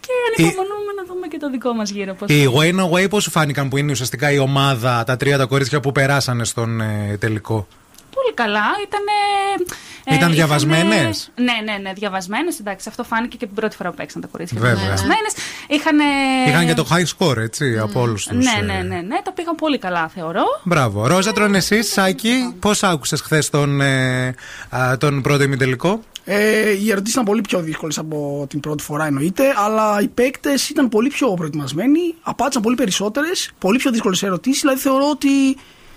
[0.00, 2.14] Και ανυπομονούμε να δούμε και το δικό μας γύρο.
[2.14, 5.44] Πώς Οι Wayne Away πώς σου φάνηκαν που είναι ουσιαστικά η ομάδα, τα τρία τα
[5.44, 7.66] κορίτσια που περάσανε στον ε, τελικό;
[8.14, 8.64] Πολύ καλά.
[8.86, 9.12] Ήτανε,
[10.04, 12.58] ε, Ήταν διαβασμένες; είχανε- Ναι, ναι, ναι, διαβασμένες.
[12.58, 14.60] Εντάξει, αυτό φάνηκε και την πρώτη φορά που παίξαν τα κορίτσια.
[14.60, 14.74] Βέβαια.
[14.74, 15.32] Διαβασμένες.
[15.68, 16.04] Είχανε...
[16.48, 18.36] Είχαν και το high score, έτσι, από όλους τους.
[18.44, 20.42] Ναι, ναι, ναι, ναι, τα πήγαν πολύ καλά, θεωρώ.
[20.62, 21.06] Μπράβο.
[21.06, 24.34] Ρόζα, τρώνε εσύ, Σάκη, πώς άκουσες χθες τον, ε,
[24.70, 29.06] α, τον πρώτο ημιτελικό; Ε, οι ερωτήσεις ήταν πολύ πιο δύσκολες από την πρώτη φορά
[29.06, 34.60] εννοείται, αλλά οι παίκτες ήταν πολύ πιο προετοιμασμένοι, απάντησαν πολύ περισσότερες, πολύ πιο δύσκολες ερωτήσεις.
[34.60, 35.28] Δηλαδή θεωρώ ότι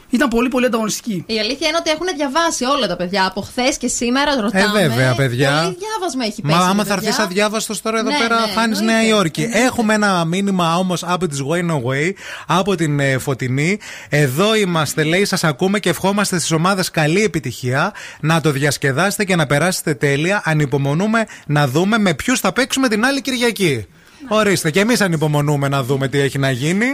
[0.10, 1.24] ήταν πολύ πολύ ανταγωνιστική.
[1.28, 3.26] Η αλήθεια είναι ότι έχουν διαβάσει όλα τα παιδιά.
[3.26, 4.80] Από χθες και σήμερα ρωτάμε.
[4.80, 5.62] Ε, βέβαια, παιδιά.
[5.64, 6.54] Πολύ διάβασμα έχει πέσει.
[6.58, 7.10] Μα άμα ρε θα παιδιά.
[7.10, 9.02] έρθεις αδιάβαστος τώρα εδώ Ναι, πέρα, ναι, χάνεις εννοείται.
[9.02, 9.50] Νέα Υόρκη.
[9.52, 12.12] Έχουμε ένα μήνυμα όμως από τη Wayne Away,
[12.48, 13.80] από την ε, Φωτεινή.
[14.10, 17.94] Εδώ είμαστε, λέει, σας ακούμε και ευχόμαστε στις ομάδες καλή επιτυχία.
[18.20, 20.42] Να το διασκεδάσετε και να περάσετε τέλεια.
[20.46, 23.86] Ανυπομονούμε να δούμε με ποιους θα παίξουμε την άλλη Κυριακή.
[24.28, 26.86] Ορίστε, και εμείς ανυπομονούμε να δούμε τι έχει να γίνει.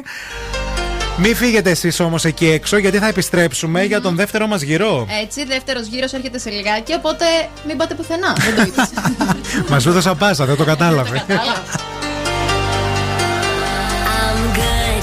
[1.18, 5.07] Μην φύγετε εσείς όμως εκεί έξω, γιατί θα επιστρέψουμε για τον δεύτερο μας γύρο.
[5.24, 7.26] Έτσι, δεύτερος γύρος έρχεται σε λιγάκι, οπότε
[7.68, 8.38] μην πάτε πουθενά.
[8.39, 8.82] Δεν το είπε.
[9.72, 11.26] Μας έδωσα πάσα, δεν το κατάλαβε.
[11.28, 11.32] I'm
[14.55, 15.01] good,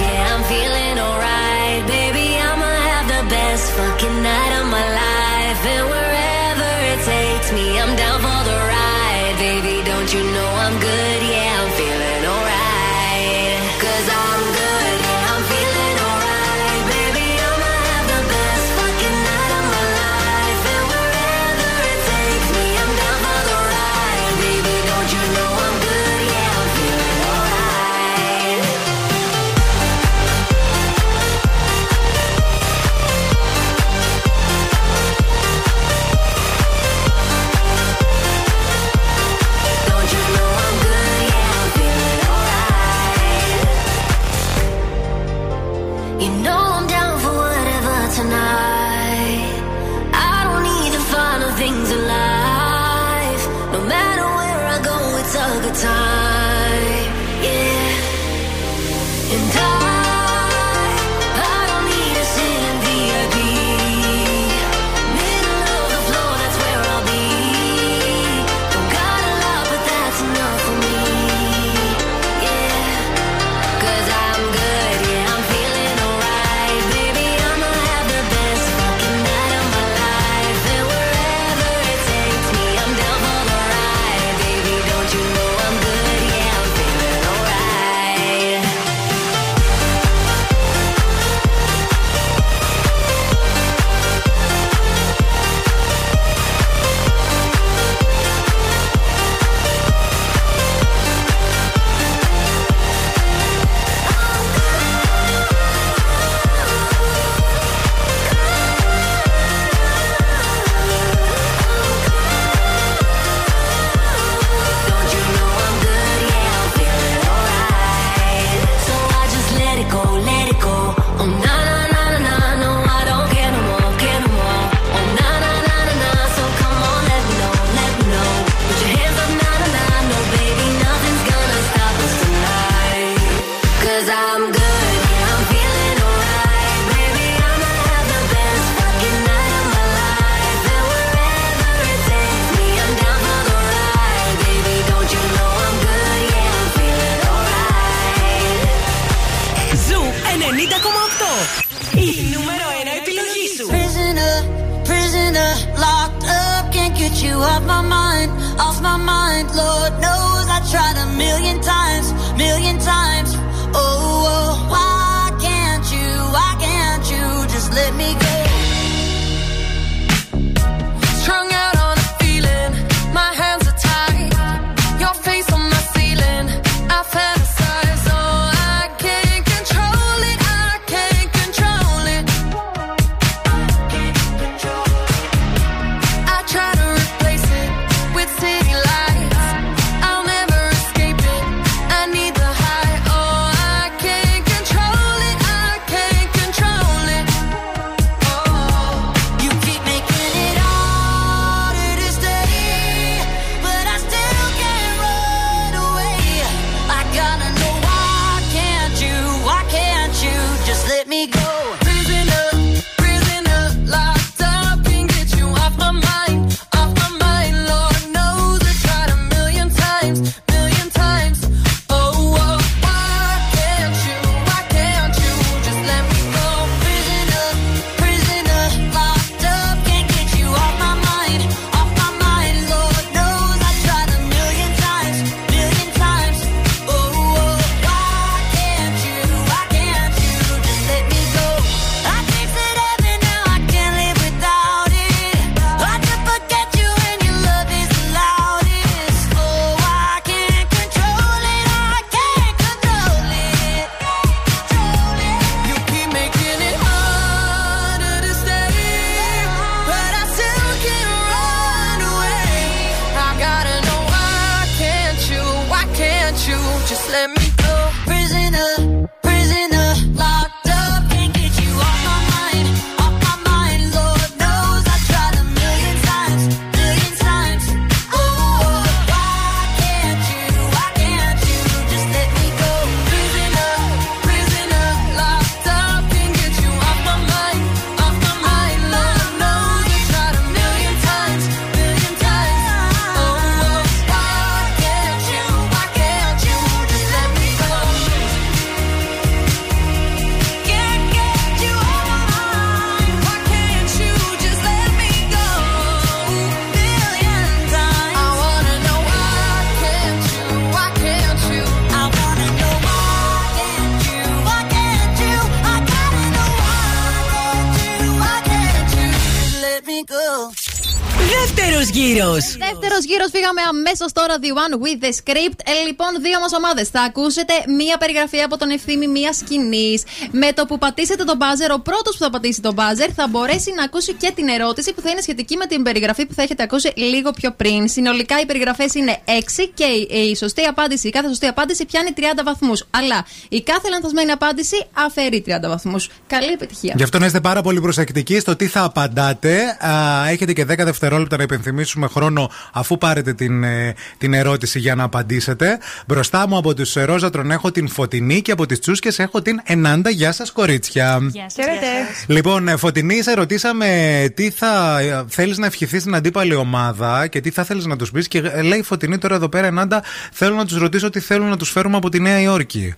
[322.38, 322.67] γύρο.
[322.98, 324.34] Δεύτερο γύρος, φύγαμε αμέσως τώρα.
[324.44, 325.58] The one with the script.
[325.72, 326.86] Ε, λοιπόν, δύο μας ομάδες.
[326.88, 330.02] Θα ακούσετε μία περιγραφή από τον ευθύνη μία σκηνής.
[330.30, 333.70] Με το που πατήσετε τον buzzer, ο πρώτος που θα πατήσει τον buzzer θα μπορέσει
[333.78, 336.62] να ακούσει και την ερώτηση που θα είναι σχετική με την περιγραφή που θα έχετε
[336.62, 337.88] ακούσει λίγο πιο πριν.
[337.88, 342.10] Συνολικά οι περιγραφές είναι 6 και η, η σωστή απάντηση, η κάθε σωστή απάντηση πιάνει
[342.16, 342.84] 30 βαθμούς.
[342.90, 346.10] Αλλά η κάθε λανθασμένη απάντηση αφαιρεί 30 βαθμούς.
[346.26, 346.92] Καλή επιτυχία.
[346.96, 349.76] Γι' αυτό να είστε πάρα πολύ προσεκτικοί στο τι θα απαντάτε.
[349.86, 352.50] Α, έχετε και 10 δευτερόλεπτα να υπενθυμίσουμε χρόνο
[352.88, 355.78] αφού πάρετε την, ε, την ερώτηση για να απαντήσετε.
[356.06, 360.10] Μπροστά μου από τους Ρόζατρον έχω την Φωτεινή και από τις Τσούσκες έχω την Ενάντα.
[360.10, 361.18] Γεια σας, κορίτσια.
[361.32, 361.86] Χαίρετε.
[362.26, 363.86] Λοιπόν, ε, Φωτεινή, σε ρωτήσαμε
[364.34, 368.28] τι θα θέλεις να ευχηθείς στην αντίπαλη ομάδα και τι θα θέλεις να τους πεις.
[368.28, 371.48] Και ε, λέει η Φωτεινή τώρα εδώ πέρα, Ενάντα, θέλω να τους ρωτήσω τι θέλουν
[371.48, 372.94] να τους φέρουμε από τη Νέα Υόρκη.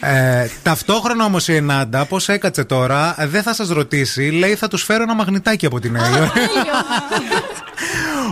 [0.00, 4.30] Ε, ταυτόχρονα όμως η Ενάντα, πώς έκατσε τώρα, ε, δεν θα σας ρωτήσει.
[4.30, 6.40] Λέει θα τους φέρω ένα μαγνητάκι από τη Νέα Υόρκη.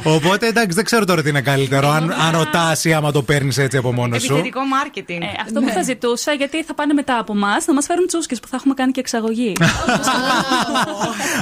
[0.02, 1.88] Οπότε εντάξει, δεν ξέρω τώρα τι είναι καλύτερο.
[1.88, 4.32] Αν, αν ρωτάς ή άμα το παίρνεις έτσι από μόνος σου.
[4.32, 5.22] Επιθετικό μάρκετινγκ.
[5.22, 8.40] Ε, αυτό που θα ζητούσα, γιατί θα πάνε μετά από εμά, να μας φέρουν τσούσκες
[8.40, 9.52] που θα έχουμε κάνει και εξαγωγή.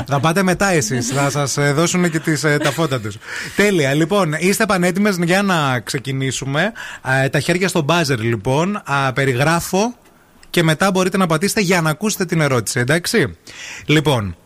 [0.06, 1.08] Θα πάτε μετά εσείς.
[1.08, 3.16] Θα σας δώσουν και τις, ε, τα φώτα τους.
[3.56, 3.94] Τέλεια.
[3.94, 6.72] Λοιπόν, είστε πανέτοιμες για να ξεκινήσουμε.
[7.24, 8.76] Ε, τα χέρια στο μπάζερ, λοιπόν.
[8.76, 9.94] Α, περιγράφω
[10.50, 13.36] και μετά μπορείτε να πατήσετε για να ακούσετε την ερώτηση, εντάξει.
[13.86, 14.36] Λοιπόν,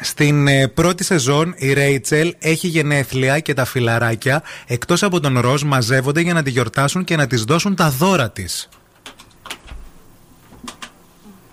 [0.00, 5.62] στην ε, πρώτη σεζόν η Ρέιτσελ έχει γενέθλια και τα φιλαράκια εκτός από τον Ροζ
[5.62, 8.68] μαζεύονται για να τη γιορτάσουν και να της δώσουν τα δώρα της.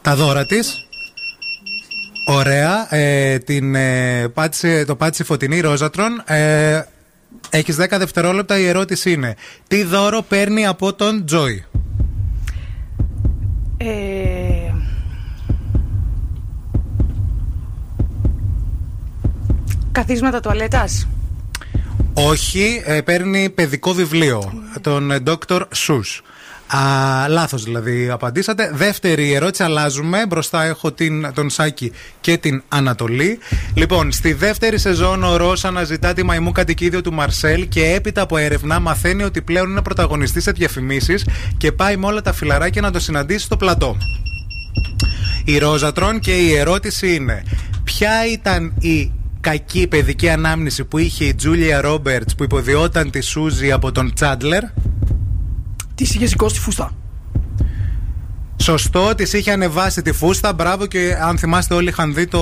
[0.01, 0.87] Τα δώρα της.
[2.27, 2.95] Ωραία.
[2.95, 6.21] Ε, την, ε, πάτησε, το πάτησε η φωτεινή Ρόζατρον.
[6.25, 6.81] Ε,
[7.49, 8.59] έχεις 10 δευτερόλεπτα.
[8.59, 9.35] Η ερώτηση είναι
[9.67, 11.65] τι δώρο παίρνει από τον Τζόι;
[13.77, 14.44] Ε,
[19.95, 21.07] καθίσματα τουαλέτας;
[22.13, 24.53] Όχι, ε, παίρνει παιδικό βιβλίο.
[24.81, 25.59] Τον ε, Dr.
[25.59, 26.21] Seuss.
[26.67, 28.71] Α, λάθος δηλαδή απαντήσατε.
[28.73, 30.25] Δεύτερη ερώτηση, αλλάζουμε.
[30.25, 31.91] Μπροστά έχω την, τον Σάκη
[32.21, 33.39] και την Ανατολή.
[33.73, 38.37] Λοιπόν, στη δεύτερη σεζόν ο Ρος αναζητά τη μαϊμού κατοικίδιο του Μαρσέλ και έπειτα από
[38.37, 41.27] έρευνα μαθαίνει ότι πλέον είναι πρωταγωνιστή σε διαφημίσεις
[41.57, 43.97] και πάει με όλα τα φιλαράκια να το συναντήσει στο πλατό.
[45.45, 47.43] Η Ρόζατρον και η ερώτηση είναι
[47.83, 49.11] ποια ήταν η
[49.45, 54.63] κακή παιδική ανάμνηση που είχε η Τζούλια Ρόμπερτς που υποδιόταν τη Σούζη από τον Τσάντλερ;
[55.95, 56.91] Τη είχε σηκώσει τη φούστα;
[58.61, 60.53] Σωστό, της είχε ανεβάσει τη φούστα.
[60.53, 62.39] Μπράβο και αν θυμάστε, όλοι είχαν δει το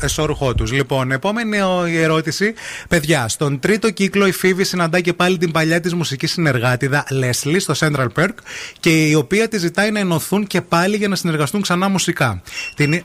[0.00, 0.72] εσώρουχό τους.
[0.72, 1.56] Λοιπόν, επόμενη
[1.90, 2.54] η ερώτηση.
[2.88, 7.60] Παιδιά, στον τρίτο κύκλο η Φίβη συναντά και πάλι την παλιά της μουσική συνεργάτηδα Λέσλι
[7.60, 8.34] στο Central Perk
[8.80, 12.42] και η οποία τη ζητάει να ενωθούν και πάλι για να συνεργαστούν ξανά μουσικά.
[12.76, 13.02] Την...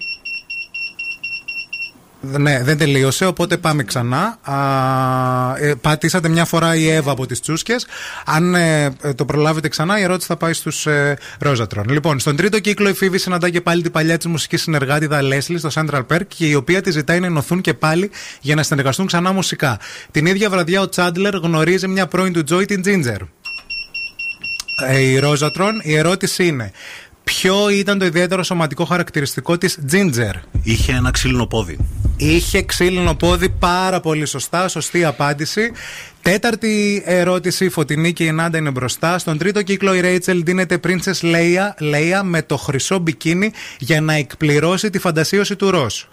[2.31, 4.37] Ναι, δεν τελείωσε, οπότε πάμε ξανά.
[4.41, 4.55] Α,
[5.57, 7.85] ε, πατήσατε μια φορά η Εύα από τις Τσούσκες.
[8.25, 11.89] Αν ε, ε, το προλάβετε ξανά, η ερώτηση θα πάει στους ε, Ρόζατρον.
[11.89, 15.57] Λοιπόν, στον τρίτο κύκλο η Φίβη συναντά και πάλι την παλιά της μουσικής συνεργάτηδα Λέσλι
[15.57, 18.11] στο Central Park και η οποία τη ζητάει να ενωθούν και πάλι
[18.41, 19.79] για να συνεργαστούν ξανά μουσικά.
[20.11, 23.21] Την ίδια βραδιά ο Τσάντλερ γνωρίζει μια πρώην του Τζόι, την Τζίντζερ.
[24.87, 26.71] Ε, η Ρόζατρον, η ερώτηση είναι.
[27.25, 31.77] Ποιο ήταν το ιδιαίτερο σωματικό χαρακτηριστικό της Ginger; Είχε ένα ξύλινο πόδι.
[32.17, 35.71] Είχε ξύλινο πόδι πάρα πολύ σωστά, σωστή απάντηση.
[36.21, 39.17] Τέταρτη ερώτηση, η Φωτεινή και η Νάντα είναι μπροστά.
[39.17, 44.13] Στον τρίτο κύκλο η Ρέιτσελ δίνεται Princess Leia, Leia με το χρυσό μπικίνι για να
[44.13, 46.07] εκπληρώσει τη φαντασίωση του Ρος.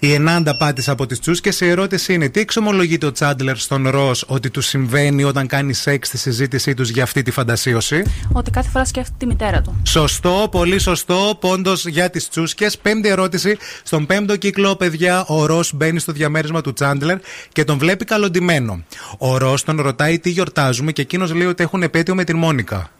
[0.00, 1.60] Η Ενάντα πάτησε από τις τσούσκες.
[1.60, 6.08] Η ερώτηση είναι: Τι εξομολογείται ο Τσάντλερ στον Ρος ότι του συμβαίνει όταν κάνει σεξ
[6.08, 9.80] στη συζήτησή τους για αυτή τη φαντασίωση; Ότι κάθε φορά σκέφτεται τη μητέρα του.
[9.82, 11.36] Σωστό, πολύ σωστό.
[11.40, 12.78] Πόντος για τις τσούσκες.
[12.78, 13.56] Πέμπτη ερώτηση.
[13.82, 17.18] Στον πέμπτο κύκλο, παιδιά, ο Ρος μπαίνει στο διαμέρισμα του Τσάντλερ
[17.52, 18.82] και τον βλέπει καλοντημένο.
[19.18, 22.90] Ο Ρος τον ρωτάει τι γιορτάζουμε και εκείνος λέει ότι έχουν επέτειο με την Μόνικα.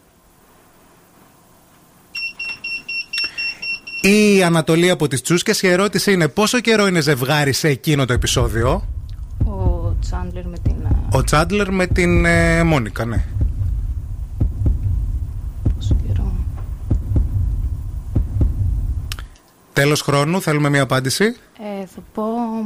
[4.00, 8.12] Η Ανατολή από τις Τσούσκες η ερώτηση είναι πόσο καιρό είναι ζευγάρι σε εκείνο το
[8.12, 8.84] επεισόδιο;
[9.44, 10.74] Ο Τσάντλερ με την.
[10.84, 13.24] ε, Ο Τσάντλερ με την ε, Μόνικα, ναι.
[15.74, 16.32] Πόσο καιρό.
[19.72, 22.22] Τέλος χρόνου, θέλουμε μια απάντηση; Ε, θα πω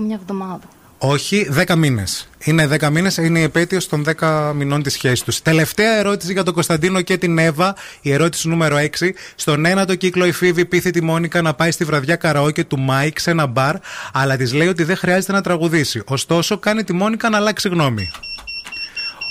[0.07, 0.65] μια εβδομάδα.
[1.05, 2.29] Όχι, 10 μήνες.
[2.39, 5.43] Είναι 10 μήνες, είναι η επέτειος των 10 μηνών της σχέσης τους.
[5.43, 9.15] Τελευταία ερώτηση για τον Κωνσταντίνο και την Εύα, η ερώτηση νούμερο 6.
[9.35, 13.19] Στον ένατο κύκλο η Φίβη πείθει τη Μόνικα να πάει στη βραδιά καραόκε του Μάικ
[13.19, 13.77] σε ένα μπαρ,
[14.13, 16.03] αλλά της λέει ότι δεν χρειάζεται να τραγουδήσει.
[16.07, 18.11] Ωστόσο, κάνει τη Μόνικα να αλλάξει γνώμη.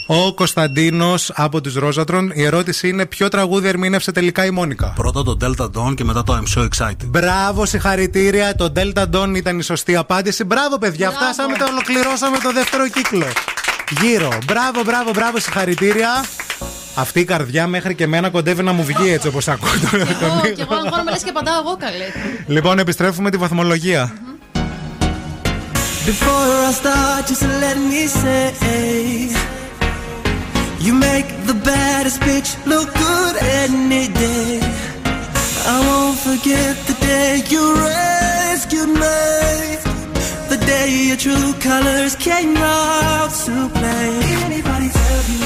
[0.05, 5.23] Ο Κωνσταντίνος από τους Ρόζατρον, η ερώτηση είναι ποιο τραγούδι ερμήνευσε τελικά η Μόνικα; Πρώτα
[5.23, 7.05] το Delta Dawn και μετά το I'm so excited.
[7.05, 8.55] Μπράβο, συγχαρητήρια.
[8.55, 10.43] Το Delta Dawn ήταν η σωστή απάντηση.
[10.43, 11.11] Μπράβο, παιδιά.
[11.11, 13.25] Φτάσαμε, το ολοκληρώσαμε το δεύτερο κύκλο.
[14.01, 14.29] Γύρω.
[14.45, 16.25] Μπράβο, μπράβο, μπράβο, συγχαρητήρια.
[16.95, 19.69] Αυτή η καρδιά μέχρι και εμένα κοντεύει να μου βγει έτσι όπως ακούω.
[19.93, 22.05] Εγώ και εγώ αγχώνομαι λες και απαντάω εγώ καλέ.
[22.47, 24.13] λοιπόν, επιστρέφουμε τη βαθμολογία.
[26.05, 29.50] Before I start, just let me say
[30.81, 34.59] You make the baddest bitch look good any day
[35.73, 39.77] I won't forget the day you rescued me
[40.49, 45.45] The day your true colors came out to play Did anybody tell you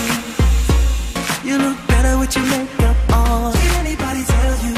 [1.47, 4.75] You look better with your makeup on Did anybody tell you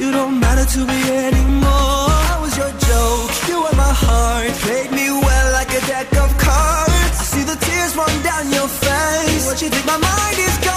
[0.00, 2.08] You don't matter to me anymore.
[2.32, 3.30] I was your joke.
[3.48, 4.52] You were my heart.
[4.66, 7.16] Played me well like a deck of cards.
[7.22, 8.67] I see the tears run down your
[9.58, 10.67] she think my mind is.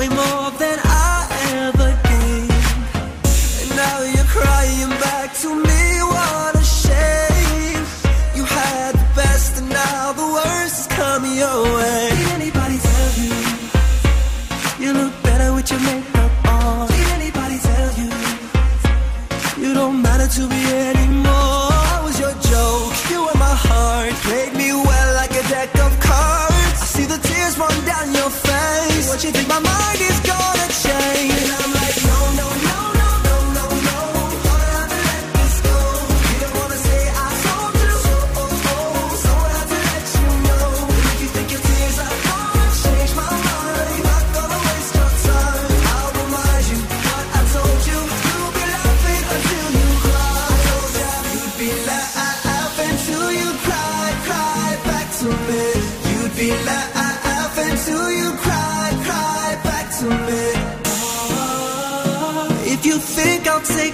[0.00, 1.16] Way more than I
[1.62, 2.52] ever gained.
[3.60, 5.82] And now you're crying back to me.
[6.14, 7.84] What a shame.
[8.36, 11.79] You had the best, and now the worst is coming your way.
[29.20, 30.09] she take my mind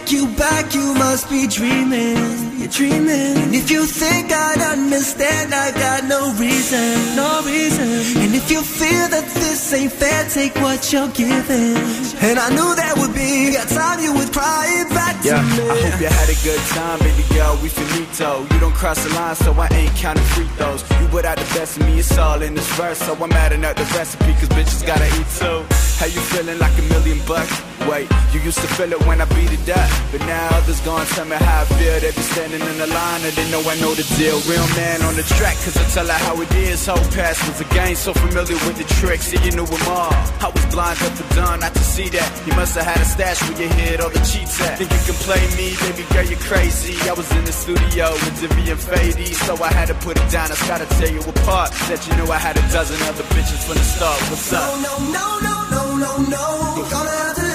[0.06, 2.16] take you back, you must be dreaming.
[2.58, 3.36] You're dreaming.
[3.42, 8.22] And if you think I'd understand, I got no reason, no reason.
[8.22, 11.76] And if you feel that this ain't fair, take what you're giving.
[12.22, 15.42] And I knew that would be a time you would cry it back to Yeah,
[15.42, 15.70] me.
[15.70, 17.58] I hope you had a good time, baby girl.
[17.62, 18.46] We finito.
[18.52, 20.82] You don't cross the line, so I ain't counting free throws.
[21.00, 22.98] You without the best of me, it's all in this verse.
[22.98, 25.66] So I'm adding up the recipe, cause bitches gotta eat too.
[25.98, 27.56] How you feeling like a million bucks?
[27.88, 29.88] Wait, you used to feel it when I beat it up.
[30.12, 32.00] But now others gonna tell me how I feel.
[32.00, 34.36] They be standing in the line and they know I know the deal.
[34.44, 36.84] Real man on the track, cause I tell her how it is.
[36.84, 40.12] Whole past was a game, so familiar with the tricks, and you knew them all.
[40.44, 42.28] I was blind up and done not to see that.
[42.46, 44.76] You must have had a stash where you hid all the cheats at.
[44.76, 46.92] Think you can play me, baby girl, you're crazy.
[47.08, 50.28] I was in the studio with Divi and Fady, so I had to put it
[50.28, 50.52] down.
[50.52, 51.72] I gotta tell you apart.
[51.88, 54.20] That you know I had a dozen other bitches from the start.
[54.28, 54.60] What's up?
[54.60, 56.74] No, no, no, no, no, no.
[56.76, 57.45] You're gonna have to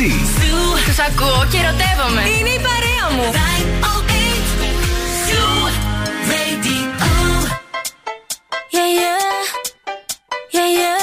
[0.00, 0.14] μαζί.
[0.86, 2.20] Τους ακούω και ερωτεύομαι.
[2.20, 3.32] Είναι η παρέα μου.
[8.76, 9.20] Yeah, yeah.
[10.54, 10.99] Yeah, yeah.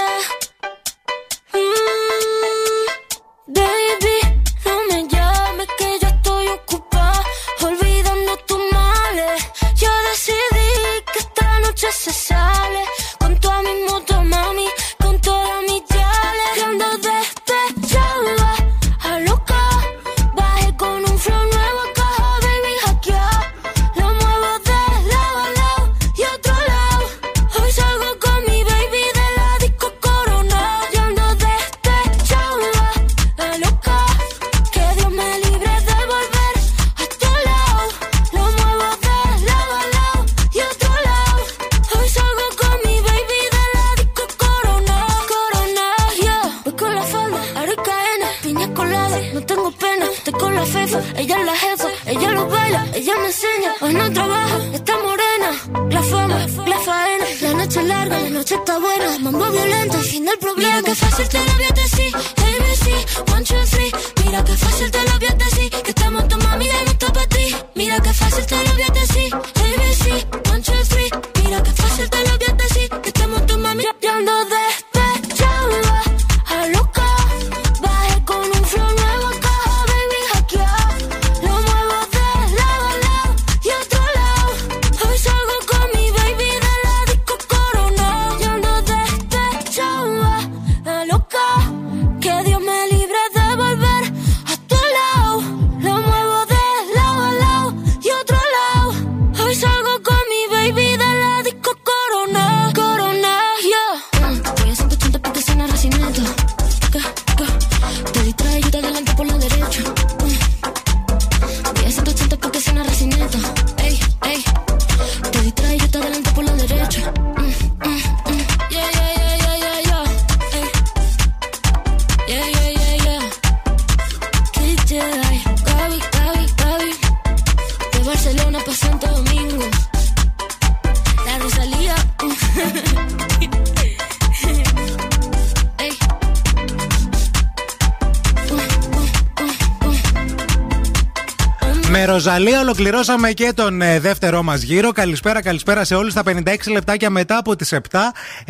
[142.38, 144.91] Με Ροζαλία ολοκληρώσαμε και τον ε, δεύτερό μας γύρο.
[144.91, 146.13] Καλησπέρα, καλησπέρα σε όλους.
[146.13, 147.79] Τα 56 λεπτάκια μετά από τις 7.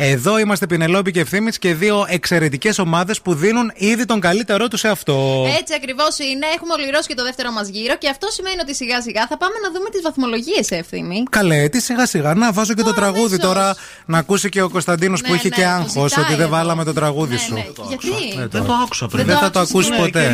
[0.00, 4.80] Εδώ είμαστε Πινελόπη και Ευθύμης και δύο εξαιρετικές ομάδες που δίνουν ήδη τον καλύτερό τους
[4.80, 5.44] σε αυτό.
[5.60, 6.46] Έτσι ακριβώς είναι.
[6.56, 9.54] Έχουμε ολοκληρώσει και το δεύτερο μας γύρο και αυτό σημαίνει ότι σιγά σιγά θα πάμε
[9.64, 11.22] να δούμε τις βαθμολογίες, ευθύμη.
[11.30, 12.34] Καλέ, τι σιγά σιγά.
[12.34, 13.76] Να βάζω και το τραγούδι τώρα
[14.06, 16.40] να ακούσει και ο Κωνσταντίνος που Ναι, είχε ναι, και το άγχος ζητάει ότι δεν
[16.46, 16.56] εδώ.
[16.56, 17.54] βάλαμε το τραγούδι Ναι, σου.
[17.54, 17.64] ναι.
[17.88, 19.24] Γιατί; Δεν το άκουσα πριν.
[19.26, 20.24] Δεν θα το άκουσες, ακούσει ναι, ποτέ.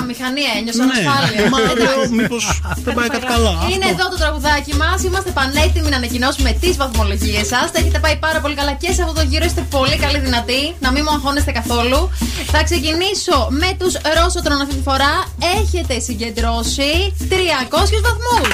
[0.00, 0.92] Αμηχανία, ένιωσα Ναι.
[0.92, 1.50] ανασφάλεια.
[1.50, 1.82] Μα Εντάξει.
[1.82, 2.44] λέω, μήπως
[2.84, 3.52] δεν πάει κάτι καλά.
[3.72, 3.96] Είναι Αυτό.
[4.00, 5.02] εδώ το τραγουδάκι μας.
[5.02, 7.66] Είμαστε πανέτοιμοι να ανακοινώσουμε τις βαθμολογίες σας.
[7.72, 10.74] Τα έχετε πάει πάρα πολύ καλά και σε αυτό το γύρο είστε πολύ καλή δυνατοί.
[10.80, 12.10] Να μην μου αγχώνεστε καθόλου.
[12.46, 15.24] Θα ξεκινήσω με τους Ρώσοτρον αυτή τη φορά.
[15.60, 18.48] Έχετε συγκεντρώσει 300 βαθμούς.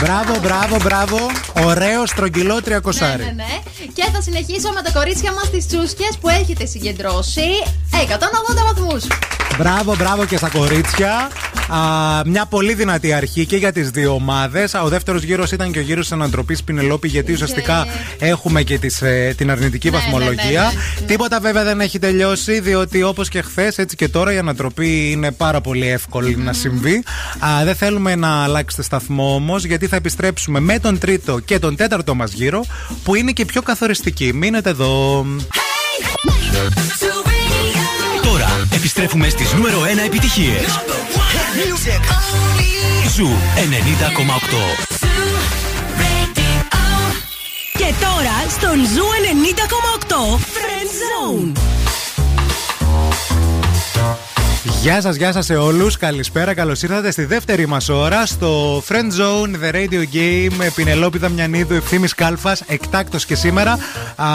[0.00, 1.18] Μπράβο, μπράβο, μπράβο.
[1.64, 2.60] Ωραίο στρογγυλό 300.
[2.64, 3.44] Ναι, ναι, ναι.
[3.92, 7.40] Και θα συνεχίσω με τα κορίτσια μας τις τσούσκες που έχετε συγκεντρώσει
[7.90, 9.06] 180 βαθμούς.
[9.58, 11.28] Μπράβο, μπράβο και στα κορίτσια.
[11.68, 11.78] Α,
[12.26, 14.74] μια πολύ δυνατή αρχή και για τις δύο ομάδες.
[14.74, 17.86] Ο δεύτερος γύρος ήταν και ο γύρος της ανατροπής Πινελόπη, γιατί ουσιαστικά
[18.18, 20.62] έχουμε και τις, ε, την αρνητική Ναι, βαθμολογία.
[20.62, 20.70] ναι,
[21.00, 25.10] ναι, Τίποτα βέβαια δεν έχει τελειώσει, διότι όπως και χθες, έτσι και τώρα η ανατροπή
[25.10, 27.02] είναι πάρα πολύ εύκολη να συμβεί.
[27.38, 31.76] Α, δεν θέλουμε να αλλάξετε σταθμό όμως, γιατί θα επιστρέψουμε με τον τρίτο και τον
[31.76, 32.64] τέταρτο μας γύρο,
[33.04, 34.32] που είναι και πιο καθοριστική.
[34.32, 35.26] Μείνετε εδώ.
[38.22, 40.64] Τώρα επιστρέφουμε στις νούμερο 1 επιτυχίες.
[43.16, 44.90] Zoo 90,8.
[47.72, 49.06] Και τώρα στον Zoo
[50.08, 51.89] 90,8 Friend Zone.
[54.64, 55.96] Γεια σας, γεια σας σε όλους.
[55.96, 61.18] Καλησπέρα, καλώς ήρθατε στη δεύτερη μας ώρα στο Friends Zone, The Radio Game, με Πινελόπη
[61.18, 62.62] Δαμιανίδου, Ευθύμης Κάλφας.
[62.66, 63.78] Εκτάκτως και σήμερα
[64.16, 64.26] α,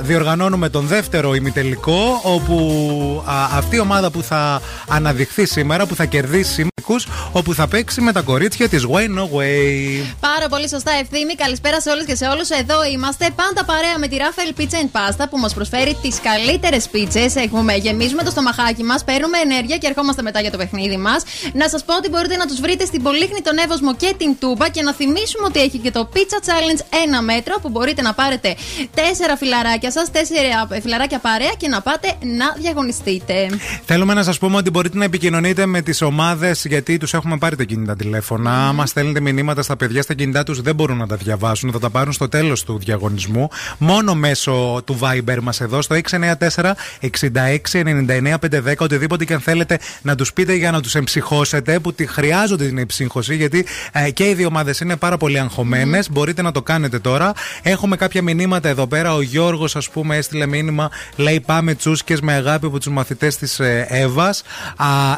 [0.00, 6.04] διοργανώνουμε τον δεύτερο ημιτελικό, όπου α, αυτή η ομάδα που θα αναδειχθεί σήμερα, που θα
[6.04, 10.04] κερδίσει συμμετικούς, όπου θα παίξει με τα κορίτσια της Way No Way.
[10.20, 11.34] Πάρα πολύ σωστά ευθύνη.
[11.34, 12.48] Καλησπέρα σε όλε και σε όλους.
[12.48, 16.88] Εδώ είμαστε πάντα παρέα με τη Rafael Pizza and Pasta που μας προσφέρει τις καλύτερες
[16.88, 17.36] πίτσες.
[17.36, 21.22] Έχουμε γεμίζουμε το στομαχάκι μας, παίρνουμε ενέργεια και ερχόμαστε μετά για το παιχνίδι μας.
[21.52, 24.68] Να σας πω ότι μπορείτε να τους βρείτε στην Πολύχνη, τον Εύωσμο και την Τούμπα
[24.68, 28.56] και να θυμίσουμε ότι έχει και το Pizza Challenge ένα μέτρο που μπορείτε να πάρετε
[28.94, 33.48] τέσσερα φιλαράκια σας, τέσσερα φιλαράκια παρέα και να πάτε να διαγωνιστείτε.
[33.84, 37.56] Θέλουμε να σας πούμε ότι μπορείτε να επικοινωνείτε με τις ομάδες, γιατί τους έχουμε πάρει
[37.56, 38.68] τα κινητά τηλέφωνα.
[38.68, 41.72] Άμα στέλνετε μηνύματα στα παιδιά στα κινητά τους, δεν μπορούν να τα διαβάσουν.
[41.72, 43.48] Θα τα πάρουν στο τέλος του διαγωνισμού.
[43.78, 48.74] Μόνο μέσω του Viber μας εδώ, στο 694 66 99 510.
[48.78, 49.59] Οτιδήποτε και αν θέλετε
[50.02, 54.28] να τους πείτε για να τους εμψυχώσετε, που τη χρειάζονται την εμψύχωση, γιατί ε, και
[54.28, 56.10] οι δύο ομάδες είναι πάρα πολύ αγχωμένες.
[56.10, 57.32] Μπορείτε να το κάνετε τώρα.
[57.62, 59.14] Έχουμε κάποια μηνύματα εδώ πέρα.
[59.14, 63.60] Ο Γιώργος, ας πούμε, έστειλε μήνυμα, λέει Πάμε τσούσκες με αγάπη από τους μαθητές της
[63.88, 64.42] Εύας.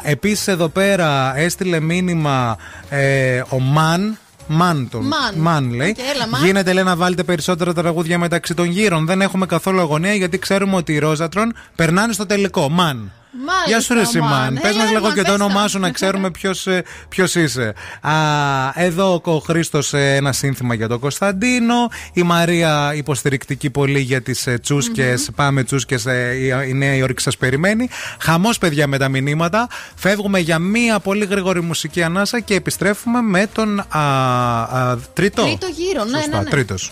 [0.03, 2.57] Επίσης εδώ πέρα έστειλε μήνυμα
[2.89, 4.17] ε, ο Μαν.
[4.47, 5.07] Μαν τον.
[5.07, 5.33] Μαν.
[5.35, 5.89] Μαν λέει.
[5.89, 6.45] Οκ, έλα, Μαν.
[6.45, 9.05] Γίνεται λέει να βάλετε περισσότερα τραγούδια μεταξύ των γύρων.
[9.05, 12.69] Δεν έχουμε καθόλου αγωνία γιατί ξέρουμε ότι οι Ρόζατρον περνάνε στο τελικό.
[12.69, 13.11] Μαν.
[13.35, 14.29] Μάλιστα, Γεια σου, ρε Σιμάν.
[14.29, 14.59] Μαν.
[14.61, 15.43] Πες Έλα, μας ρε, λίγο Μαν, και το πες τα.
[15.45, 16.31] όνομά σου να ξέρουμε
[17.09, 17.73] ποιος είσαι.
[18.01, 18.13] Α,
[18.73, 21.75] εδώ ο Χρήστος ένα σύνθημα για τον Κωνσταντίνο.
[22.13, 26.05] Η Μαρία υποστηρικτική πολύ για τις τσουσκε Πάμε τσούσκες.
[26.67, 27.89] Η Νέα Υόρκη σας περιμένει.
[28.19, 29.67] Χαμός, παιδιά, με τα μηνύματα.
[29.95, 35.41] Φεύγουμε για μία πολύ γρήγορη μουσική ανάσα και επιστρέφουμε με τον α, α, τρίτο.
[35.41, 36.49] Τρίτο γύρο, ναι, Σωστά, ναι, ναι.
[36.49, 36.91] τρίτος.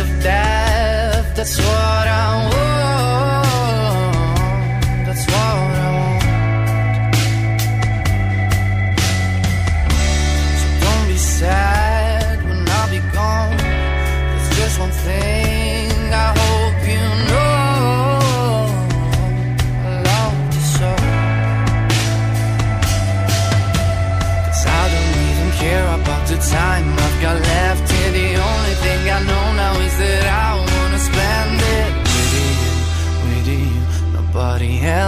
[0.00, 1.34] Of death.
[1.34, 2.57] That's what I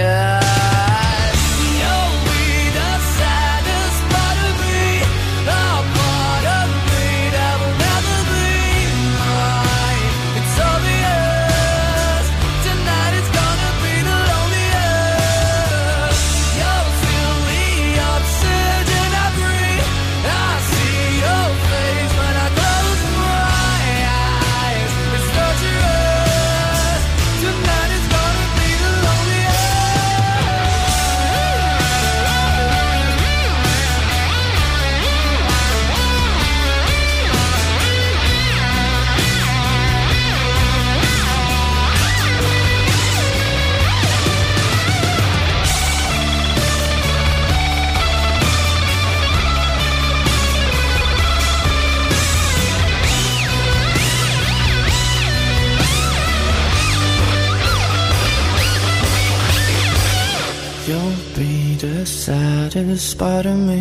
[0.00, 0.29] Yeah.
[63.20, 63.79] Part of me,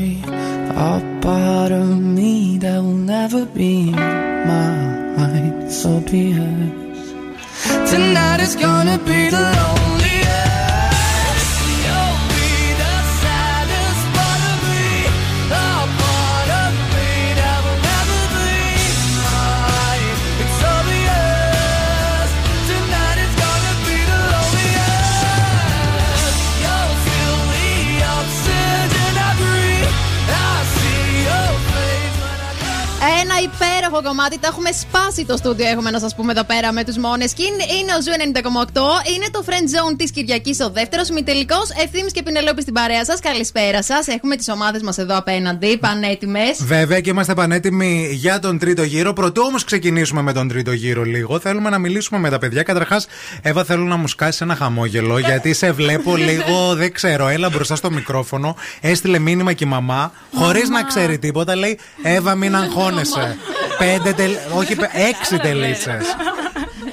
[35.10, 37.34] έχουμε σπάσει το στούντιο, έχουμε να σας πούμε εδώ πέρα με τους μόνες.
[37.34, 39.12] Και είναι, είναι ο Zoo 90,8.
[39.16, 39.52] Είναι το Friends
[39.92, 41.56] Zone της Κυριακής, ο δεύτερος ημιτελικός.
[41.84, 43.20] Ευθύμης και Πινελόπη στην παρέα σας.
[43.20, 44.08] Καλησπέρα σας.
[44.08, 46.64] Έχουμε τις ομάδες μας εδώ απέναντι, πανέτοιμες.
[46.64, 49.14] Βέβαια και είμαστε πανέτοιμοι για τον τρίτο γύρο.
[49.14, 52.64] Προτού όμως ξεκινήσουμε με τον τρίτο γύρο λίγο, θέλουμε να μιλήσουμε με τα παιδιά.
[52.64, 53.08] Καταρχάς,
[53.42, 57.76] Εύα, θέλω να μου σκάσεις ένα χαμόγελο, γιατί σε βλέπω λίγο, δεν ξέρω, έλα μπροστά
[57.76, 58.56] στο μικρόφωνο.
[58.82, 63.38] Έστειλε μήνυμα και η μαμά, χωρίς να ξέρει τίποτα, λέει Εύα, μην αγχώνεσαι.
[63.78, 64.32] Πέντε τελ...
[64.58, 66.16] όχι, πε- έξι τελίτσες.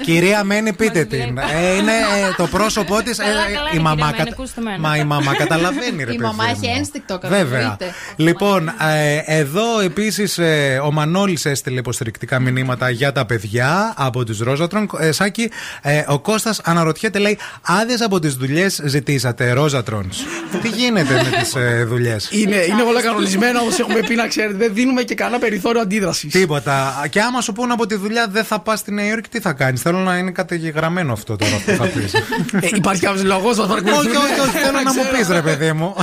[0.06, 1.20] Κυρία Μένη, πείτε την.
[1.20, 3.16] Ε, είναι ε, το πρόσωπό της.
[3.16, 3.94] Καλά, καλά η είναι, μαμά.
[3.94, 4.78] κυρία Μένη, κατα- ακούστε μένα.
[4.78, 6.50] Μα η μαμά καταλαβαίνει, ρε Η παιδί μαμά μου.
[6.62, 7.38] έχει ένστικτο, Βέβαια.
[7.40, 7.84] καταλαβαίνετε.
[8.16, 10.38] Λοιπόν, ε, εδώ επίσης
[10.84, 14.90] ο Μανώλης έστειλε υποστηρικτικά μηνύματα για τα παιδιά από τους Ρόζατρον.
[14.98, 15.50] Ε, Σάκη,
[15.82, 20.18] ε, ο Κώστας αναρωτιέται, λέει, άδειε από τις δουλειές ζητήσατε, Ρόζατρονς;
[20.62, 24.54] Τι γίνεται με τις ε, δουλειές; Είναι, είναι όλα κανονισμένα όπως έχουμε πει να ξέρετε.
[24.56, 26.32] Δεν δίνουμε και κανένα περιθώριο αντίδρασης.
[26.32, 27.06] Τίποτα.
[27.10, 29.52] Και άμα σου πούνε από τη δουλειά δεν θα πας στη Νέα Υόρκη, τι θα
[29.52, 32.14] κάνεις; Θέλω να είναι καταγεγραμμένο αυτό τώρα που θα πεις.
[32.14, 35.94] Ε, υπάρχει κάποιος λόγος να όχι, όχι, όχι, θέλω να μου πεις, ρε παιδί μου.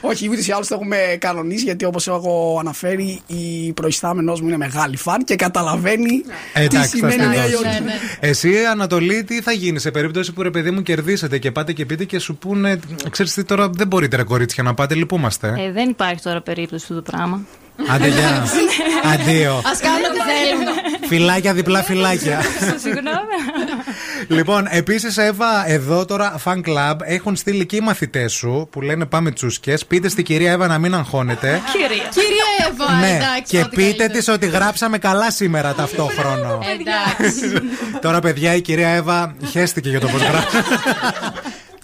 [0.00, 4.56] Όχι, ούτω ή άλλω το έχουμε κανονίσει γιατί όπως έχω αναφέρει, η προϊστάμενός μου είναι
[4.56, 7.52] μεγάλη φαν και καταλαβαίνει τι Εντάξει, θα σημαίνει στη Νέα δώσω.
[7.52, 7.82] Υόρκη.
[8.20, 11.86] Εσύ, Ανατολή, τι θα γίνει σε περίπτωση που ρε παιδί μου κερδίσετε και πάτε και
[11.86, 12.78] πείτε και σου πούνε,
[13.10, 15.54] ξέρεις τι τώρα δεν μπορείτε ρε κορίτσια να πάτε, λυπούμαστε.
[15.58, 17.40] Ε, δεν υπάρχει τώρα περίπτωση του το πράγμα.
[17.88, 18.46] Άντε γεια.
[19.12, 19.52] Αντίο.
[19.52, 20.74] Α κάνουν ό,τι θέλουν.
[21.08, 22.40] Φυλάκια, διπλά φυλάκια.
[22.82, 23.36] Συγγνώμη.
[24.28, 29.04] λοιπόν, επίσης, Εύα, εδώ τώρα fan club έχουν στείλει και οι μαθητές σου που λένε
[29.06, 29.86] Πάμε τσούσκες.
[29.86, 31.62] Πείτε στην κυρία Εύα να μην αγχώνεται.
[31.72, 32.08] Κυρία.
[32.10, 33.42] Κυρία Εύα, ναι, εντάξει.
[33.46, 34.12] και ό,τι πείτε καλύτερο.
[34.12, 36.58] της ότι γράψαμε καλά σήμερα ταυτόχρονο.
[36.72, 37.62] Εντάξει.
[38.00, 40.56] Τώρα, παιδιά, η κυρία Εύα χέστηκε για το πώς γράφει.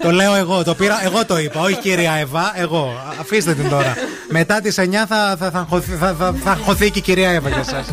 [0.03, 2.93] Το λέω εγώ, το πήρα, εγώ το είπα, όχι κυρία Εύα, εγώ.
[3.21, 3.95] Αφήστε την τώρα.
[4.29, 7.49] Μετά τις 9 θα, θα, θα, χωθεί- θα, θα, θα χωθεί και η κυρία Εύα
[7.49, 7.87] για σας.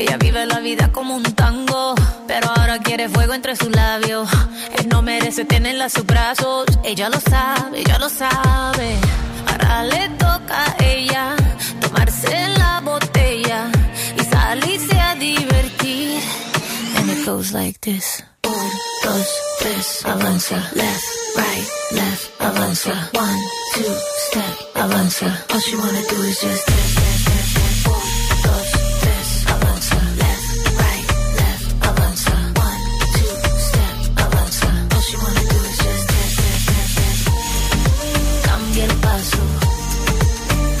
[0.00, 1.82] Ella vive la vida como un tango,
[2.30, 4.24] pero ahora quiere fuego entre sus labios.
[4.78, 8.88] Él no merece tenerla a sus brazos, ella lo sabe, ella lo sabe.
[9.50, 11.24] Ahora le toca a ella
[11.82, 13.60] tomarse la botella
[14.20, 16.20] y salirse a divertir.
[17.20, 18.22] it goes like this.
[18.44, 18.70] Un,
[19.04, 19.28] dos,
[19.60, 20.56] tres, avanza.
[20.74, 21.06] Left,
[21.36, 22.94] right, left, avanza.
[23.12, 23.40] One,
[23.74, 23.94] two,
[24.26, 25.28] step, avanza.
[25.52, 26.98] All she wanna do is just this.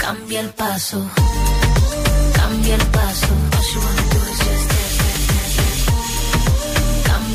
[0.00, 0.98] Cambia el paso,
[2.34, 3.26] cambia el paso,
[3.56, 4.07] all she wanna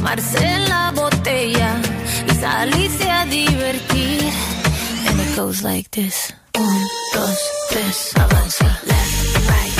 [0.00, 1.78] tomarse la botella
[2.26, 4.32] y salirse a divertir.
[5.06, 6.34] And it goes like this.
[6.56, 6.82] Un,
[7.12, 7.38] dos,
[7.68, 8.64] tres, avanza.
[8.86, 9.79] Left, right,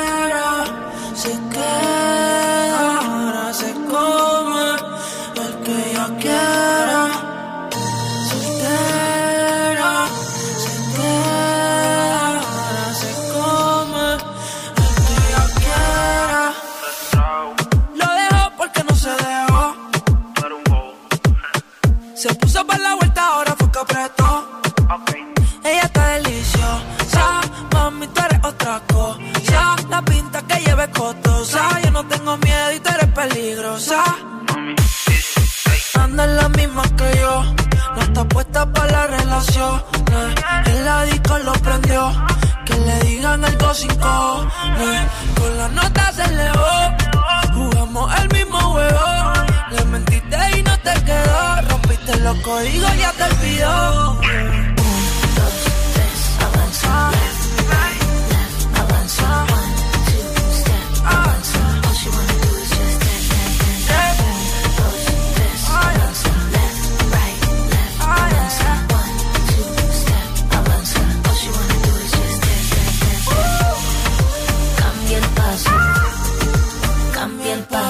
[43.71, 45.07] Eh.
[45.39, 46.95] Con las notas se elevó.
[47.53, 49.33] Jugamos el mismo juego.
[49.71, 51.61] Le mentiste y no te quedó.
[51.69, 54.11] Rompiste los códigos y ya te olvidó.
[54.19, 55.53] Un, dos,
[55.93, 57.20] tres, avanza.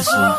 [0.02, 0.31] paso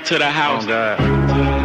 [0.00, 0.64] to the oh, house.
[0.64, 1.55] Oh, God.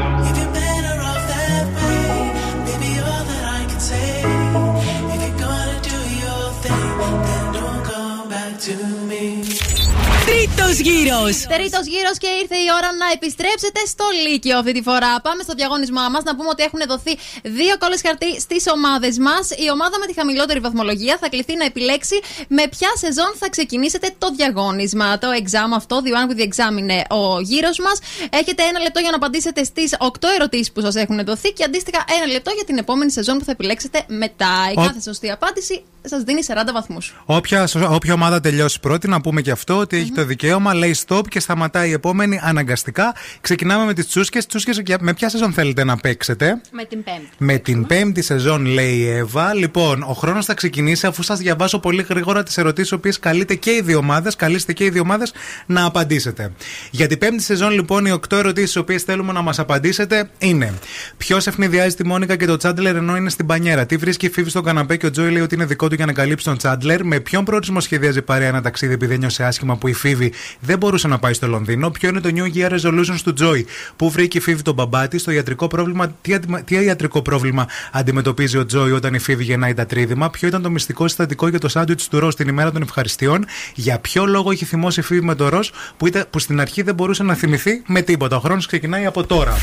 [10.90, 11.36] Γύρος.
[11.56, 15.12] Τρίτος γύρος και ήρθε η ώρα να επιστρέψετε στο Λύκειο αυτή τη φορά.
[15.28, 17.14] Πάμε στο διαγώνισμά μας να πούμε ότι έχουν δοθεί
[17.60, 19.45] δύο κόλλες χαρτί στις ομάδες μας.
[19.66, 22.18] Η ομάδα με τη χαμηλότερη βαθμολογία θα κληθεί να επιλέξει
[22.58, 25.08] με ποια σεζόν θα ξεκινήσετε το διαγώνισμα.
[25.24, 27.98] Το exam αυτό, the one with the exam είναι ο γύρος μας.
[28.41, 32.03] Έχετε ένα λεπτό για να απαντήσετε στις 8 ερωτήσεις που σας έχουν δοθεί και αντίστοιχα
[32.18, 34.53] ένα λεπτό για την επόμενη σεζόν που θα επιλέξετε μετά.
[34.72, 37.16] Η Ο- κάθε σωστή απάντηση σας δίνει 40 βαθμούς.
[37.26, 41.27] Όποια, όποια ομάδα τελειώσει πρώτη, να πούμε και αυτό ότι έχει το δικαίωμα, λέει stop
[41.27, 43.15] και σταματάει η επόμενη αναγκαστικά.
[43.41, 44.45] Ξεκινάμε με τις τσούσκες.
[44.45, 47.30] Τσούσκες με ποια σεζόν θέλετε να παίξετε; Με την Πέμπτη.
[47.38, 49.53] Με την πέμπτη σεζόν, λέει η Εύα.
[49.53, 53.72] Λοιπόν, ο χρόνος θα ξεκινήσει αφού σας διαβάσω πολύ γρήγορα τις ερωτήσεις, οποίες καλείτε και
[53.72, 55.34] οι δύο ομάδες, καλείστε και οι δύο ομάδες
[55.65, 56.52] να απαντήσετε.
[56.91, 60.73] Για την πέμπτη σεζόν, λοιπόν, οι οκτώ ερωτήσεις, οι οποίες θέλουμε να μας απαντήσετε είναι:
[61.18, 64.49] Ποιος ευνηδιάζει τη Μόνικα και το Τσάντλερ ενώ είναι στην πανιέρα; Τι βρίσκει η Φίβη
[64.49, 67.03] στον καναπέ και ο Τζόι λέει ότι είναι δικό του για να καλύψει τον Τσάντλερ;
[67.06, 70.78] Με ποιον προορισμό σχεδιάζει η παρέα ένα ταξίδι επειδή ένιωσε άσχημα που η Φίβη δεν
[70.78, 71.90] μπορούσε να πάει στο Λονδίνο.
[71.90, 73.66] Ποιο είναι το New Year Resolutions του Τζόι;
[73.96, 77.68] Πού βρήκε η Φίβη τον μπαμπά της, το ιατρικό πρόβλημα, τι, αντι- τι ιατρικό πρόβλημα
[77.92, 81.60] αντιμετωπίζει ο Τζόι όταν η Φίβη γεννάει τα τρίδημα; Ποιο ήταν το μυστικό συστατικό για
[81.60, 85.22] το σάντουιτς του Ρος την ημέρα των ευχαριστειών; Για ποιο λόγο είχε θυμώσει η Φίβη
[85.26, 88.40] με το Ρος που, ήταν- που στην αρχή δεν μπορούσε να θυμηθεί με τίποτα; Ο
[88.40, 89.56] χρόνος ξεκινάει από τώρα.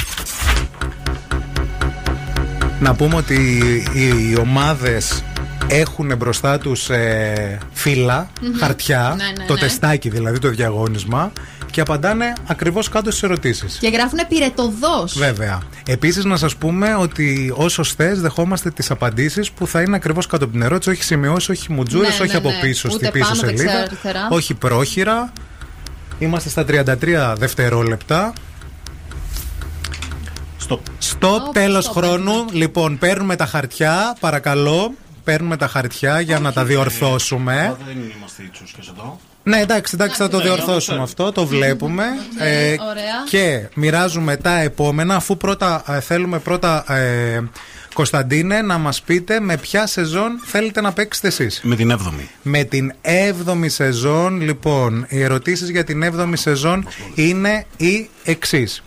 [2.81, 3.35] Να πούμε ότι
[3.93, 5.25] οι, οι ομάδες
[5.70, 8.59] έχουν μπροστά τους ε, φύλλα, Μμμ.
[8.59, 9.61] χαρτιά, Ναι, ναι, το ναι.
[9.61, 11.32] τεστάκι δηλαδή, το διαγώνισμα
[11.70, 13.77] και απαντάνε ακριβώς κάτω στις ερωτήσεις.
[13.81, 15.05] Και γράφουν πυρετοδό.
[15.15, 15.62] Βέβαια.
[15.86, 20.45] Επίσης να σας πούμε ότι ως σωστές δεχόμαστε τις απαντήσεις που θα είναι ακριβώς κάτω
[20.45, 22.59] από την ερώτηση, όχι σημειώσει, όχι μουτζούρες, Ναι, όχι ναι, από ναι.
[22.61, 24.28] πίσω Ούτε στη πίσω πάνω, δεξιά, σελίδα, αριστερά.
[24.31, 25.32] όχι πρόχειρα.
[26.19, 28.32] Είμαστε στα 33 δευτερόλεπτα.
[30.69, 30.78] Stop.
[31.19, 32.45] Stop, τέλος χρόνου.
[32.53, 34.95] Λοιπόν, παίρνουμε τα χαρτιά, παρακαλώ.
[35.28, 37.76] Παίρνουμε τα χαρτιά για να τα διορθώσουμε.
[37.86, 39.20] Δεν είμαστε οι τσούσκες εδώ.
[39.42, 41.02] Ναι, εντάξει, εντάξει, θα το Ναι, διορθώσουμε ναι.
[41.02, 42.05] αυτό, το βλέπουμε.
[42.38, 43.24] Ε, ωραία.
[43.28, 47.42] και μοιράζουμε τα επόμενα, αφού πρώτα ε, θέλουμε πρώτα, ε,
[47.99, 51.61] Κωνσταντίνε, να μας πείτε με ποια σεζόν θέλετε να παίξετε εσείς.
[51.65, 52.27] Με την 7η.
[52.43, 58.83] Με την 7η σεζόν, λοιπόν, οι ερωτήσεις για την 7η σεζόν είναι οι εξής.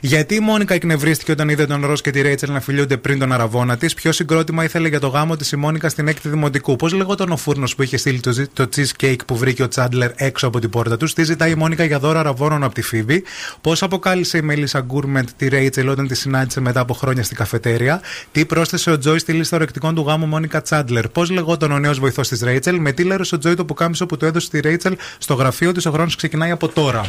[0.00, 3.32] Γιατί η Μόνικα εκνευρίστηκε όταν είδε τον Ρος και τη Ρέιτσελ να φιλιούνται πριν τον
[3.32, 6.92] αραβόνα της, Ποιο συγκρότημα ήθελε για το γάμο της η Μόνικα στην έκτη δημοτικού, Πώς
[6.92, 10.46] λεγόταν ο φούρνος που είχε στείλει το, ζ- το cheesecake που βρήκε ο Τσάντλερ έξω
[10.46, 13.22] από την πόρτα τους, Τι ζητάει η Μόνικα για δώρα αραβώνων από τη Φίβη,
[13.60, 18.00] Πώς αποκάλυψε η Μελίσσα Γκούρμεντ τη Ρέιτσελ όταν τη συνάντησε μετά από χρόνια στη καφετέρια,
[18.32, 21.98] Τι πρόσθεσε ο Τζόι στη λίστα ορεκτικών του γάμου Μόνικα Τσάντλερ, Πώς λεγόταν ο νέος
[21.98, 24.96] βοηθός της Ρέιτσελ, με τι λέρωσε ο Τζόι το πουκάμισο που του έδωσε στη Ρέιτσελ
[25.18, 27.04] στο γραφείο της; Ο χρόνος ξεκινάει από τώρα.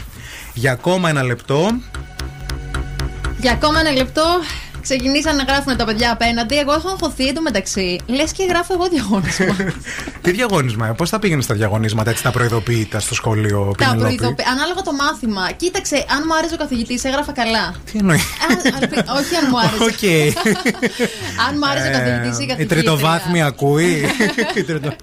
[0.53, 1.69] Για ακόμα ένα λεπτό.
[3.37, 4.23] Για ακόμα ένα λεπτό.
[4.89, 6.55] Ξεκινήσαν να γράφουν τα παιδιά απέναντι.
[6.57, 7.99] Εγώ έχω αγχωθεί εντωμεταξύ.
[8.05, 9.55] Λες και γράφω εγώ διαγώνισμα.
[10.23, 14.45] Τι διαγώνισμα, πώς θα πήγαινε στα διαγωνίσματα έτσι τα προειδοποιητά στο σχολείο, τα Πινελόπη; προειδοποιη...
[14.51, 15.51] Ανάλογα το μάθημα.
[15.51, 17.75] Κοίταξε, αν μου άρεσε ο καθηγητής, έγραφα καλά.
[17.91, 18.21] Τι εννοεί; Α,
[18.81, 19.83] αλπι- Όχι αν μου άρεσε.
[19.83, 20.03] Οκ.
[21.47, 22.67] αν μου άρεσε ο καθηγητής ή η Ε, Η καθηγήτρια.
[22.67, 24.05] τριτοβάθμια ακούει.
[24.59, 24.95] Η τριτο-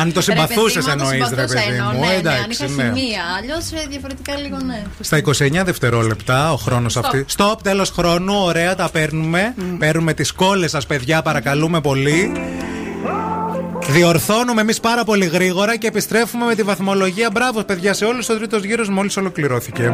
[0.00, 2.00] Αν το συμπαθούσες εννοείς, ρε παιδί εννοώ, μου.
[2.00, 2.82] Ναι, ναι, αν Εντάξει, είχα ναι.
[2.82, 3.22] χημεία.
[3.38, 4.82] Αλλιώς διαφορετικά λίγο ναι.
[5.00, 7.00] Στα 29 δευτερόλεπτα ο χρόνος Stop.
[7.04, 7.24] αυτή.
[7.28, 8.34] Στοπ, τέλος χρόνου.
[8.42, 9.54] Ωραία, τα παίρνουμε.
[9.78, 12.32] Παίρνουμε τις κόλλες σας, παιδιά, παρακαλούμε πολύ.
[13.88, 17.30] Διορθώνουμε εμείς πάρα πολύ γρήγορα και επιστρέφουμε με τη βαθμολογία.
[17.32, 18.28] Μπράβο, παιδιά, σε όλους.
[18.28, 19.92] Ο τρίτο γύρο μόλις ολοκληρώθηκε.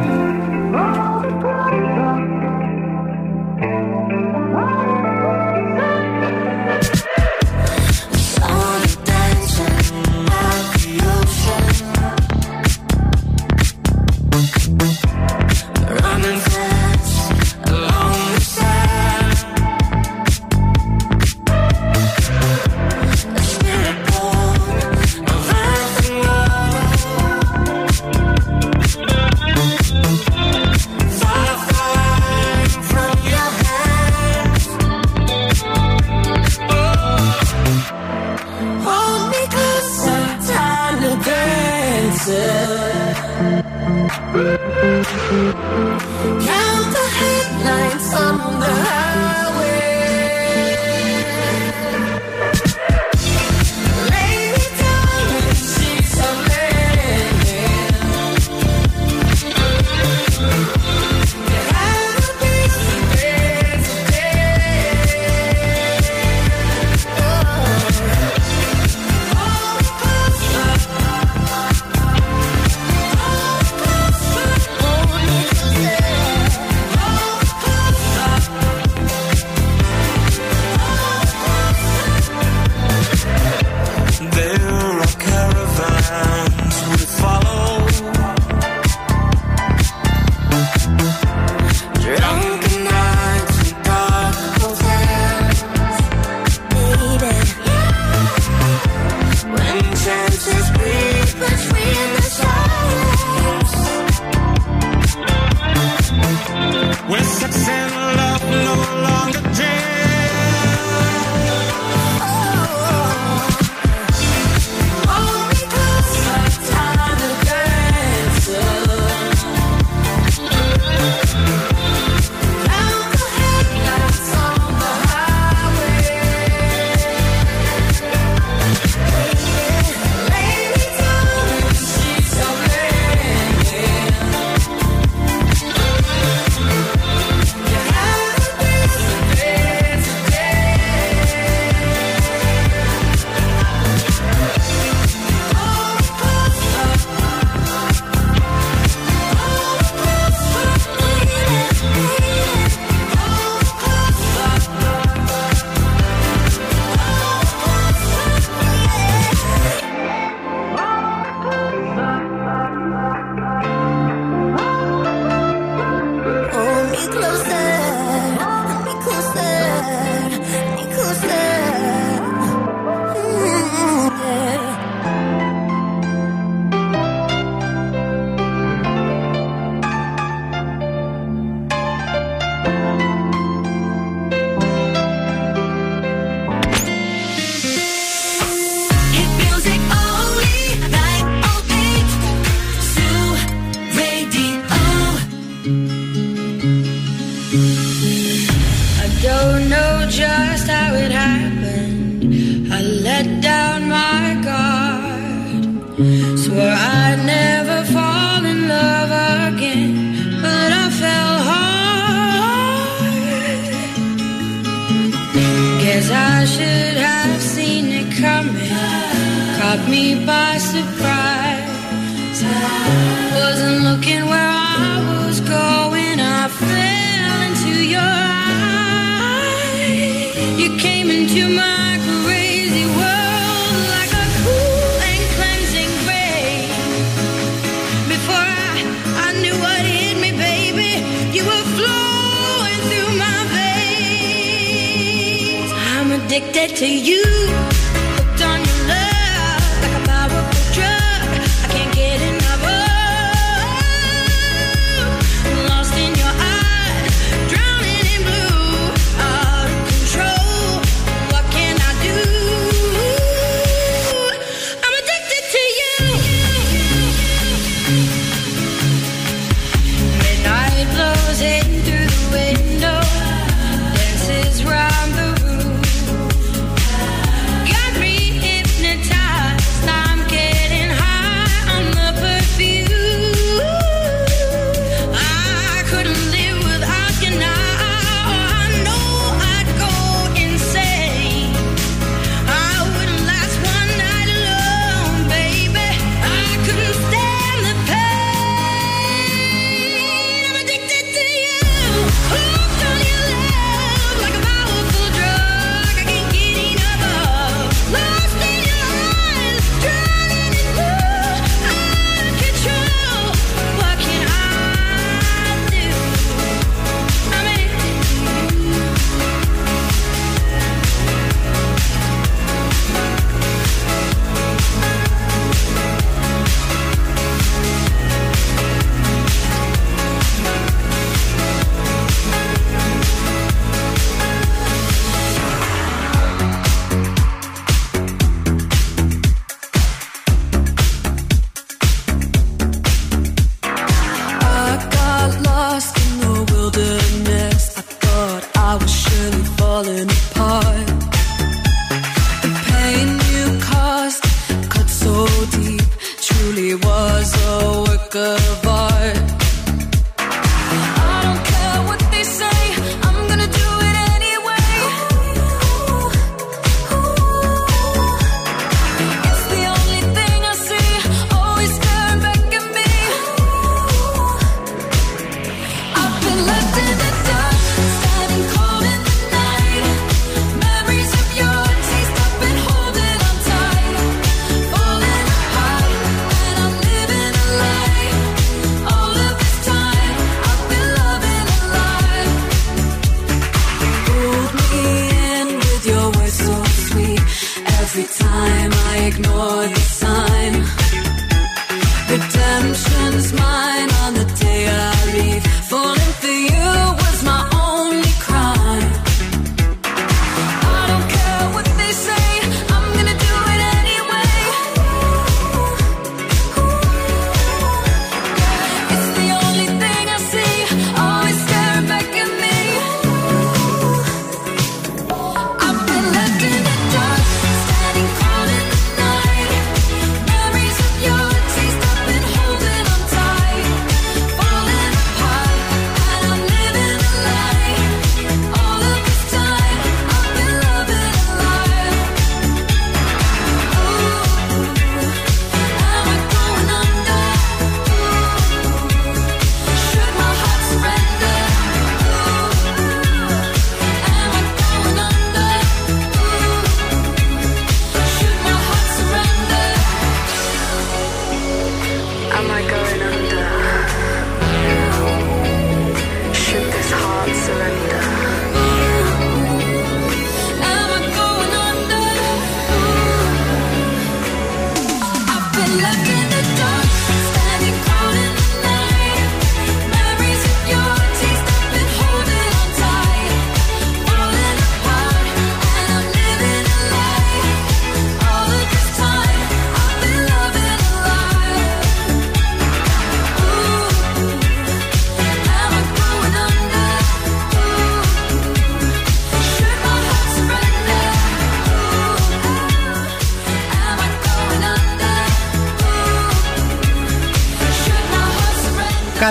[399.17, 399.82] вновь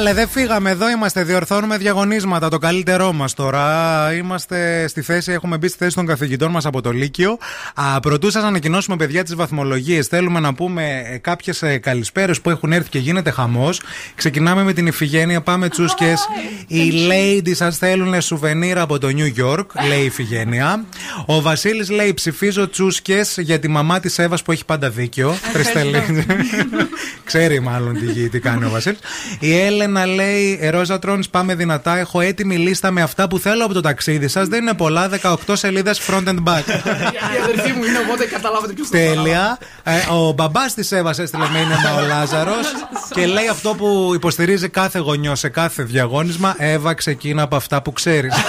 [0.02, 0.90] Καλέ, δεν φύγαμε εδώ.
[0.90, 2.48] Είμαστε, διορθώνουμε διαγωνίσματα.
[2.48, 4.14] Το καλύτερό μας τώρα.
[4.14, 7.38] Είμαστε στη θέση, έχουμε μπει στη θέση των καθηγητών μας από το Λύκειο.
[7.74, 12.88] Α, προτού σας ανακοινώσουμε, παιδιά, τις βαθμολογίες, θέλουμε να πούμε κάποιες καλησπέρες που έχουν έρθει
[12.88, 13.80] και γίνεται χαμός.
[14.14, 16.28] Ξεκινάμε με την Ιφηγένεια, πάμε τσούσκες.
[16.66, 20.84] Οι ladies σας θέλουν σουβενίρ από το New York, λέει η Ιφηγένεια.
[21.26, 25.34] Ο Βασίλης λέει: Ψηφίζω τσούσκες για τη μαμά της Εύας που έχει πάντα δίκιο.
[25.52, 26.02] Τριστελή.
[27.24, 28.98] Ξέρει μάλλον τι, τι κάνει ο Βασίλης.
[29.38, 31.96] Η Έλενα λέει: Ρόζατρον, πάμε δυνατά.
[31.96, 34.48] Έχω έτοιμη λίστα με αυτά που θέλω από το ταξίδι σας.
[34.48, 36.66] Δεν είναι πολλά, 18 σελίδες front and back.
[36.66, 39.58] Η αδερφή μου είναι, οπότε καταλάβατε ποιος Τέλεια.
[39.82, 42.66] Ε, ο μπαμπάς της Εύας έστειλε μήνυμα ο Λάζαρος
[43.16, 46.54] και λέει αυτό που υποστηρίζει κάθε γονιό σε κάθε διαγώνισμα.
[46.58, 48.34] Εύα, ξεκίνα από αυτά που ξέρεις.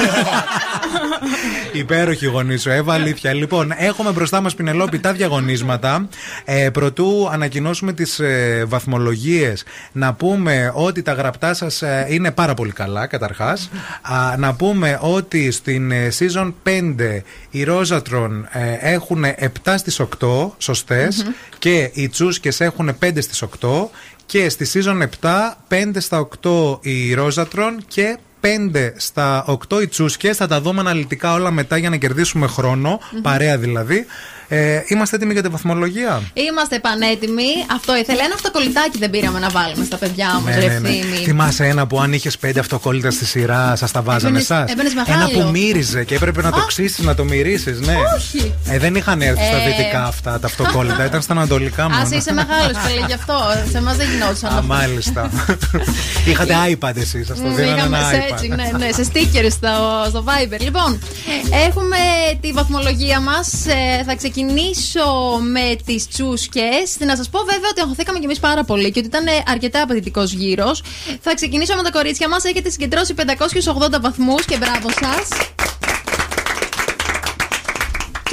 [1.73, 3.33] Υπέροχη γονή σου, Εύα, αλήθεια.
[3.33, 6.07] Λοιπόν, έχουμε μπροστά μας Πινελόπη τα διαγωνίσματα.
[6.45, 12.53] Ε, προτού ανακοινώσουμε τις ε, βαθμολογίες, να πούμε ότι τα γραπτά σας ε, είναι πάρα
[12.53, 13.69] πολύ καλά, καταρχάς.
[14.37, 17.19] Να πούμε ότι στην ε, season 5
[17.49, 19.23] οι Ρόζατρον ε, έχουν
[19.63, 21.07] 7 στις 8 σωστε
[21.59, 23.69] και οι Τσούσκε έχουν 5 στις 8
[24.25, 25.29] και στη season 7
[25.69, 30.33] 5 στα 8 οι Ρόζατρον και 5 στα 8 οι τσούσκε.
[30.33, 34.05] Θα τα δούμε αναλυτικά όλα μετά για να κερδίσουμε χρόνο, παρέα δηλαδή.
[34.55, 37.43] Ε, είμαστε έτοιμοι για τη βαθμολογία; Είμαστε πανέτοιμοι.
[37.75, 38.21] Αυτό ήθελε.
[38.23, 40.89] Ένα αυτοκολλητάκι δεν πήραμε να βάλουμε στα παιδιά όμω, Ναι, ρε ναι, ναι.
[40.89, 41.15] ευθύμη.
[41.17, 44.91] Θυμάσαι ένα που αν είχες πέντε αυτοκόλλητα στη σειρά, σας τα βάζανε Έμπαινες- εσάς; έμπαινες
[44.91, 45.29] Ένα μεγάλο.
[45.45, 47.95] που μύριζε και έπρεπε να το ξύσεις, να το μυρίσεις, ναι.
[48.15, 48.53] Όχι.
[48.67, 49.65] Ε, δεν είχαν έρθει στα Ε.
[49.69, 52.01] δυτικά αυτά τα αυτοκόλλητα, ήταν στα ανατολικά μόνο.
[52.01, 53.39] Α, είσαι μεγάλος, φίλε, γι' αυτό.
[53.71, 54.57] Σε εμά δεν γινόταν.
[54.57, 55.29] Α, μάλιστα.
[56.29, 58.33] Είχατε iPad εσείς, σας το Μ, δίνανε Είχαμε ένα σε iPad.
[58.33, 59.69] έτσι, ναι, ναι, σε stickers στο,
[60.09, 60.59] στο Viber.
[60.59, 60.99] Λοιπόν,
[61.67, 61.97] έχουμε
[62.41, 63.49] τη βαθμολογία μας.
[64.05, 64.15] θα
[64.45, 66.97] ξεκινήσω με τις τσούσκες.
[66.99, 70.31] Να σας πω βέβαια ότι αγχωθήκαμε κι εμείς πάρα πολύ και ότι ήταν αρκετά απαιτητικός
[70.31, 70.83] γύρος.
[71.21, 72.43] Θα ξεκινήσω με τα κορίτσια μας.
[72.43, 75.27] Έχετε συγκεντρώσει 580 βαθμούς και μπράβο σας.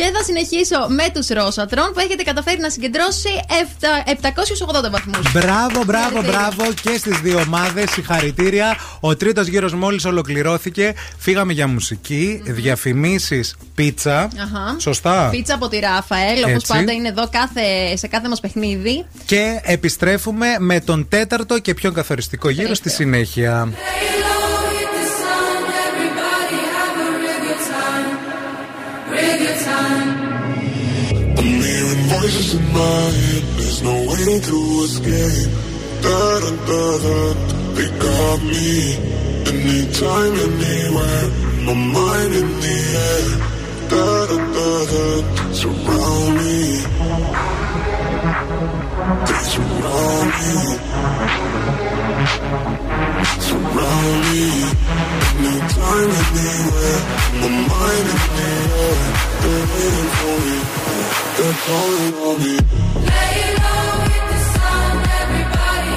[0.01, 3.28] Και θα συνεχίσω με τους Ρόσατρον που έχετε καταφέρει να συγκεντρώσει
[4.06, 5.32] 780 βαθμούς.
[5.32, 7.90] Μπράβο, μπράβο, μπράβο και στις δύο ομάδες.
[7.90, 8.77] Συγχαρητήρια.
[9.01, 10.94] Ο τρίτος γύρος μόλις ολοκληρώθηκε.
[11.18, 14.18] Φύγαμε για μουσική, διαφημίσεις, πίτσα.
[14.18, 14.77] Αχα.
[14.78, 15.28] Σωστά.
[15.31, 16.72] Πίτσα από τη Ράφαελ, όπως Έτσι.
[16.72, 19.05] πάντα είναι εδώ κάθε, σε κάθε μας παιχνίδι.
[19.24, 23.68] Και επιστρέφουμε με τον τέταρτο και πιο καθοριστικό γύρο στη συνέχεια.
[32.31, 33.43] Voices in my head.
[33.59, 35.51] There's no way to escape.
[36.02, 37.19] Da da da da.
[37.74, 38.70] They got me.
[39.55, 41.27] Anytime, anywhere.
[41.66, 42.77] My mind in the
[43.09, 43.28] air.
[43.90, 45.05] Da da da da.
[45.52, 46.61] Surround me.
[49.27, 50.55] They surround me.
[53.39, 54.47] Surround me,
[55.43, 56.11] no time
[57.40, 58.07] my mind.
[59.40, 60.57] They're waiting for me,
[61.36, 62.55] they're calling on me.
[63.09, 65.94] Lay low with the sun, everybody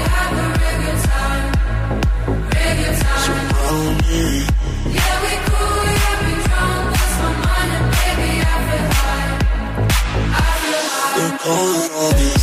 [0.89, 1.47] a time,
[3.03, 3.25] time.
[3.25, 4.23] Surround me.
[4.95, 5.79] Yeah, we cool,
[6.47, 9.31] drunk, lost my mind and baby, I feel high,
[10.29, 11.15] I feel high.
[11.17, 12.42] They're calling on me.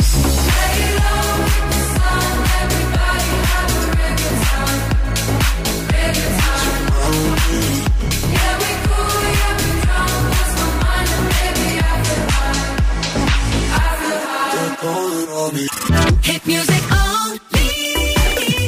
[15.40, 17.38] Hit music only.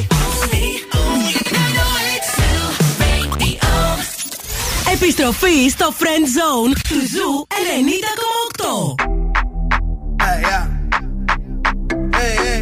[0.09, 0.65] Only,
[0.95, 1.33] only.
[1.51, 2.25] 908
[2.99, 3.69] Radio.
[4.93, 7.47] Επιστροφή στο Friend Zone του Ζου
[8.57, 8.95] 90,8.
[10.23, 10.65] Hey, yeah.
[12.17, 12.61] Hey, hey.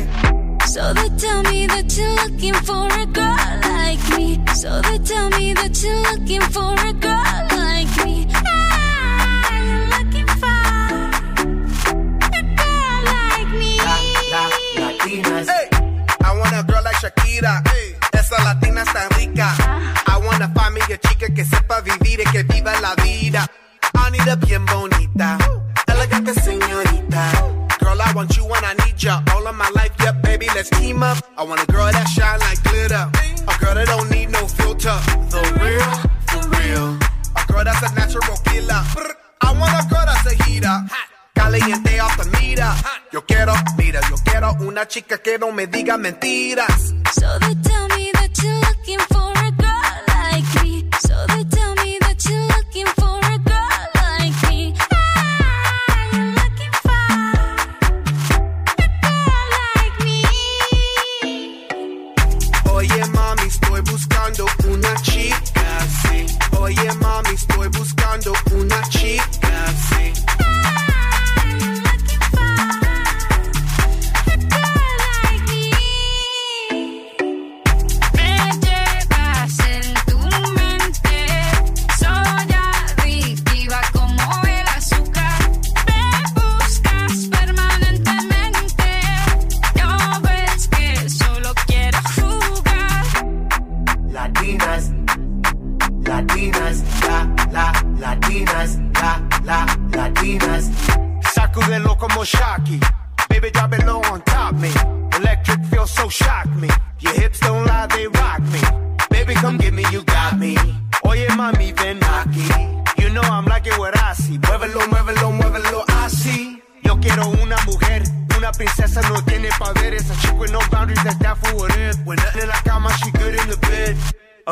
[0.74, 4.28] So they tell me that you're looking for a girl like me.
[4.62, 7.51] So they tell me that you're looking for a girl like me.
[17.33, 17.63] Shakira.
[18.13, 19.55] Esa latina está rica.
[20.07, 23.47] I wanna find me a chica que sepa vivir y que viva la vida.
[23.95, 25.39] I need a bien bonita,
[25.87, 27.33] elegante señorita.
[27.81, 29.23] Girl, I want you when I need ya.
[29.35, 31.19] All of my life, yep, baby, let's team up.
[31.37, 33.11] I want a girl that shine like glitter.
[33.49, 34.97] A girl that don't need no filter.
[35.31, 35.93] The real,
[36.29, 36.99] for real.
[37.37, 38.83] A girl that's a natural killer.
[39.41, 40.85] I want a girl that's a heater.
[41.35, 41.92] Caliente
[43.13, 46.95] Yo quiero, mira, yo quiero una chica que no me diga mentiras.
[47.15, 49.22] So they tell me that you're looking for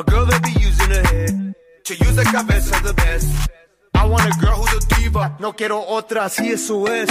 [0.00, 1.54] A girl that be using her head
[1.84, 3.50] to use the cabeza the best.
[3.92, 7.10] I want a girl who's a diva, no quiero otras, así eso es.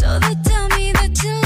[0.00, 1.45] So they tell me that you're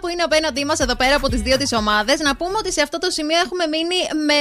[0.00, 2.82] Που είναι απέναντί μας εδώ πέρα από τις δύο τις ομάδες, να πούμε ότι σε
[2.82, 3.98] αυτό το σημείο έχουμε μείνει
[4.28, 4.40] με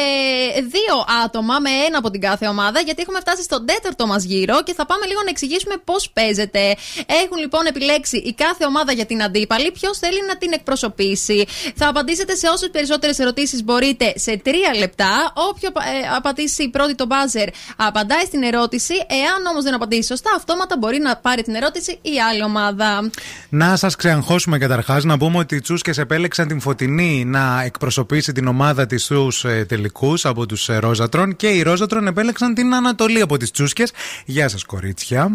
[0.75, 4.63] δύο άτομα, με ένα από την κάθε ομάδα, γιατί έχουμε φτάσει στον τέταρτο μας γύρο
[4.63, 6.75] και θα πάμε λίγο να εξηγήσουμε πώς παίζεται.
[7.23, 11.45] Έχουν λοιπόν επιλέξει η κάθε ομάδα για την αντίπαλη, ποιος θέλει να την εκπροσωπήσει.
[11.75, 15.33] Θα απαντήσετε σε όσες περισσότερες ερωτήσεις μπορείτε σε τρία λεπτά.
[15.49, 18.93] Όποιο ε, απαντήσει πρώτη το μπάζερ απαντάει στην ερώτηση.
[18.93, 23.09] Εάν όμως δεν απαντήσει σωστά, αυτόματα μπορεί να πάρει την ερώτηση η άλλη ομάδα.
[23.49, 28.47] Να σας ξεαγχώσουμε καταρχάς, να πούμε ότι οι Τσούσκες επέλεξαν την Φωτεινή να εκπροσωπήσει την
[28.47, 33.21] ομάδα της στους ε, τελικούς από τους ε, Ρόζατρον και οι Ρόζατρον επέλεξαν την Ανατολή
[33.21, 33.91] από τις Τσούσκες.
[34.25, 35.31] Γεια σας, κορίτσια.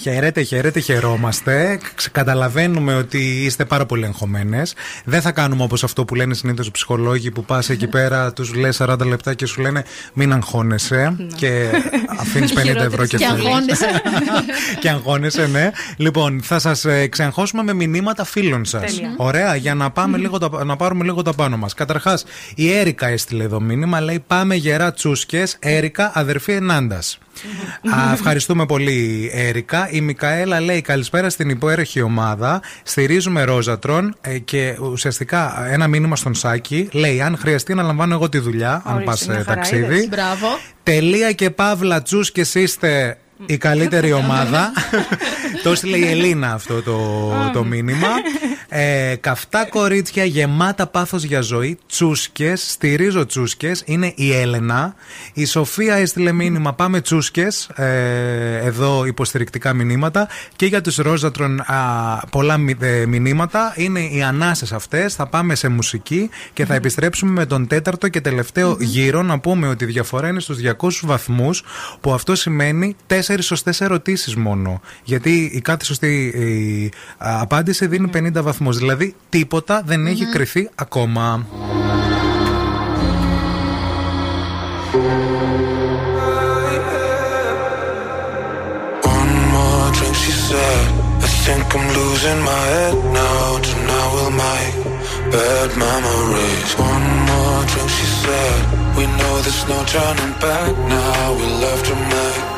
[0.00, 1.78] Χαίρετε, χαίρετε, χαιρόμαστε.
[1.94, 4.74] Ξε- Καταλαβαίνουμε ότι είστε πάρα πολύ εγχωμένες.
[5.04, 8.54] Δεν θα κάνουμε όπως αυτό που λένε συνήθως οι ψυχολόγοι που πας εκεί πέρα, τους
[8.54, 11.68] λες 40 λεπτά και σου λένε μην αγχώνεσαι και
[12.18, 13.46] αφήνεις 50 ευρώ και Και φεύγεις.
[13.46, 14.02] αγχώνεσαι.
[14.80, 15.70] και αγχώνεσαι, ναι.
[15.96, 18.94] Λοιπόν, θα σας ξεγχώσουμε με μηνύματα φίλων σας.
[18.94, 19.14] Τέλεια.
[19.16, 21.74] Ωραία, για να, πάμε λίγο τα, να πάρουμε λίγο τα πάνω μας.
[21.74, 22.24] Καταρχάς,
[22.54, 27.18] η Έρικα έστειλε εδώ μήνυμα, λέει Πάμε γερά τσούσκες, Έρικα, αδερφή Ενάντας.
[27.94, 29.88] Α, ευχαριστούμε πολύ, Έρικα.
[29.90, 32.62] Η Μικαέλα λέει καλησπέρα στην υπέροχη ομάδα.
[32.82, 38.28] Στηρίζουμε Ρόζατρον ε, και ουσιαστικά ένα μήνυμα στον Σάκη λέει: Αν χρειαστεί να λαμβάνω εγώ
[38.28, 39.84] τη δουλειά, αν πας Ορίστε, μια χαρά ταξίδι.
[39.84, 40.08] είδες.
[40.08, 40.46] Μπράβο.
[40.82, 44.72] Τελεία και παύλα τσού και είστε η καλύτερη ομάδα.
[45.62, 48.08] το έστειλε η Ελίνα αυτό το, το μήνυμα.
[48.68, 51.78] Ε, καυτά κορίτσια γεμάτα πάθος για ζωή.
[51.88, 53.82] Τσούσκες, στηρίζω τσούσκες.
[53.86, 54.94] Είναι η Έλενα.
[55.32, 57.68] Η Σοφία έστειλε μήνυμα πάμε τσούσκες.
[57.74, 60.28] Ε, εδώ υποστηρικτικά μηνύματα.
[60.56, 61.74] Και για τους Ρόζατρον α,
[62.30, 63.72] πολλά μη- ε, μηνύματα.
[63.76, 65.14] Είναι οι ανάσες αυτές.
[65.14, 69.22] Θα πάμε σε μουσική και θα επιστρέψουμε με τον τέταρτο και τελευταίο γύρο.
[69.22, 71.62] Να πούμε ότι η διαφορά είναι στους 200 βαθμούς
[72.00, 72.96] που αυτό σημαίνει
[73.28, 74.80] τέσσερις σωστές ερωτήσεις μόνο.
[75.04, 76.86] Γιατί η κάθε σωστή η,
[77.18, 78.76] α, απάντηση δίνει 50 βαθμούς.
[78.78, 81.46] Δηλαδή τίποτα δεν έχει κρυθεί ακόμα.
[89.16, 90.86] One more drink, she said.
[91.26, 93.44] I think I'm losing my head now.
[93.68, 94.76] Tonight we'll make
[95.34, 96.70] bad memories.
[96.92, 98.60] One more drink, she said.
[98.96, 101.22] We know there's no turning back now.
[101.38, 102.57] We love to make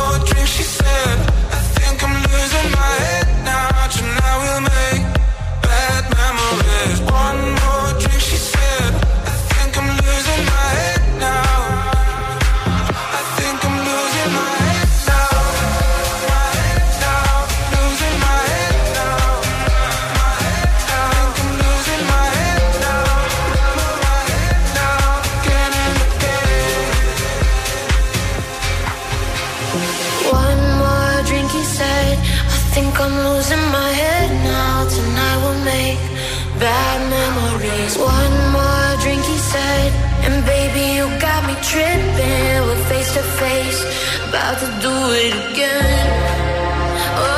[44.31, 46.07] about to do it again.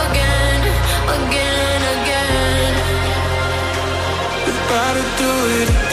[0.06, 0.62] Again,
[1.18, 2.74] again, again.
[4.46, 5.93] About to do it again,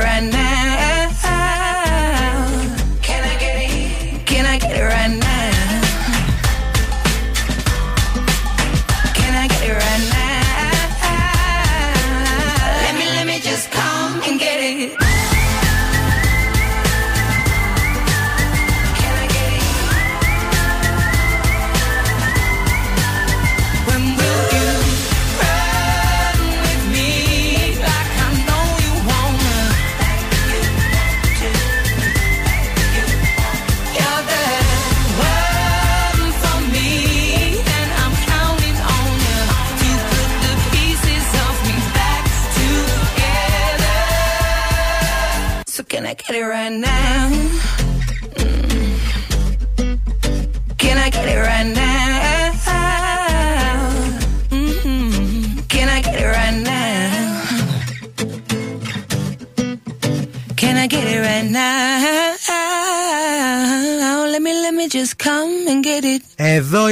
[0.00, 0.37] and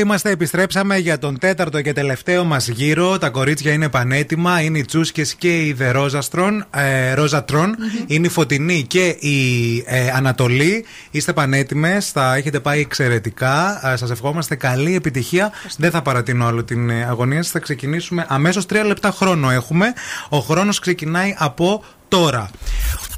[0.06, 3.18] είμαστε, επιστρέψαμε για τον τέταρτο και τελευταίο μας γύρο.
[3.18, 4.60] Τα κορίτσια είναι πανέτοιμα.
[4.60, 6.66] Είναι οι Τσούσκες και η Δε Ρόζαστρον.
[6.74, 7.74] Ε, Ρόζατρον.
[8.06, 9.38] Είναι η Φωτεινή και η
[9.86, 10.84] ε, Ανατολή.
[11.10, 12.12] Είστε πανέτοιμες.
[12.12, 13.80] Τα έχετε πάει εξαιρετικά.
[13.92, 15.52] Ε, Σας ευχόμαστε καλή επιτυχία.
[15.76, 17.52] Δεν θα παρατείνω άλλο την ε, αγωνία σας.
[17.52, 18.66] Θα ξεκινήσουμε αμέσως.
[18.66, 19.92] Τρία λεπτά χρόνο έχουμε.
[20.28, 22.50] Ο χρόνος ξεκινάει από τώρα.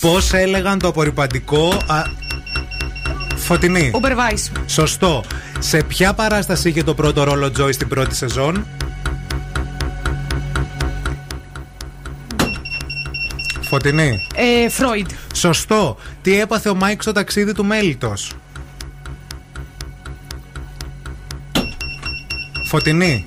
[0.01, 1.83] Πώς έλεγαν το απορριπαντικό.
[1.87, 2.03] α,
[3.39, 3.91] Φωτεινή.
[3.95, 4.61] de: Uberweiss.
[4.67, 5.25] Σωστό.
[5.59, 8.67] Σε ποια παράσταση είχε το πρώτο ρόλο Τζόι στην πρώτη σεζόν;
[13.63, 14.21] Φωτεινή.
[14.35, 15.11] Ε, Freud.
[15.35, 15.97] Σωστό.
[16.23, 18.33] Τι έπαθε ο Μάικ στο ταξίδι του μέλιτος;
[22.67, 23.25] Φωτεινή.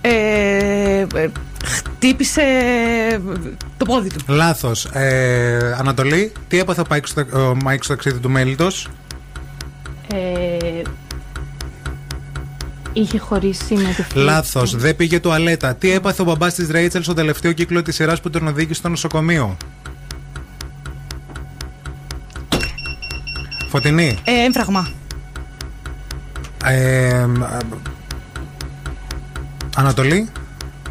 [0.00, 1.28] Ε, ε,
[1.64, 2.42] χτύπησε
[3.76, 4.24] το πόδι του.
[4.26, 4.84] Λάθος.
[4.84, 6.32] Ε, Ανατολή.
[6.48, 8.88] Τι έπαθε ο Μάικ στο, ο Μάικ στο ταξίδι του μέλιτος;
[10.12, 10.82] Ε,
[12.92, 14.24] είχε χωρίσει με τη φίλη.
[14.24, 14.76] Λάθος.
[14.76, 15.74] Δεν πήγε τουαλέτα.
[15.74, 18.88] Τι έπαθε ο μπαμπάς της Ρέιτσελ στο τελευταίο κύκλο της σειράς που τον οδήγησε στο
[18.88, 19.56] νοσοκομείο;
[23.68, 24.18] Φωτεινή.
[24.24, 24.90] Ε, έμφραγμα.
[26.64, 27.58] Ε, μ, α,
[29.76, 30.28] Ανατολή.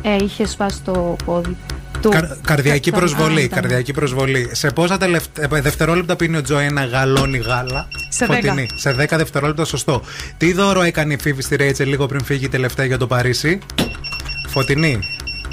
[0.01, 1.75] Ε, είχε σπάσει το πόδι του.
[2.09, 3.39] Καρ- καρδιακή Κα- προσβολή.
[3.39, 3.59] Α, ήταν.
[3.61, 4.49] καρδιακή προσβολή.
[4.51, 8.55] Σε πόσα τελευ- ε, δευτερόλεπτα πίνει ο Τζόι ένα γαλόνι γάλα; Σε Φωτεινή.
[8.55, 8.77] δέκα.
[8.77, 10.01] Σε 10 δευτερόλεπτα, σωστό.
[10.37, 13.59] Τι δώρο έκανε η Φίβη στη Ρέιτσελ λίγο πριν φύγει τελευταία για το Παρίσι;
[14.47, 14.99] Φωτεινή.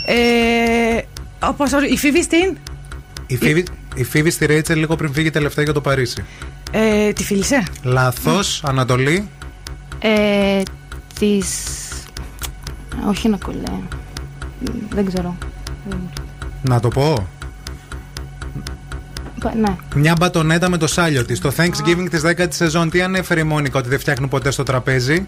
[0.06, 1.02] Ε,
[1.46, 2.56] όπως, η Φίβη στην;
[3.26, 3.64] Η Φίβη,
[3.94, 6.24] η Φίβη στη Ρέιτσελ λίγο πριν φύγει τελευταία για το Παρίσι.
[6.70, 8.60] Ε, τη φίλησε; Λάθος.
[8.64, 9.28] Ανατολή.
[9.98, 10.62] Ε,
[11.18, 11.46] της...
[13.08, 13.82] Όχι να κολλάει.
[14.94, 15.36] Δεν ξέρω.
[16.66, 17.28] Να το πω.
[19.40, 19.76] Πα- Ναι.
[19.94, 21.40] Μια μπατονέτα με το σάλιο της.
[21.40, 22.90] Το Thanksgiving της 10η σεζόν.
[22.90, 25.26] Τι ανέφερε η Μόνικα ότι δεν φτιάχνουν ποτέ στο τραπέζι;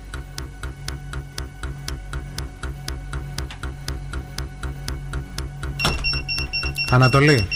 [6.91, 7.47] Ανατολή.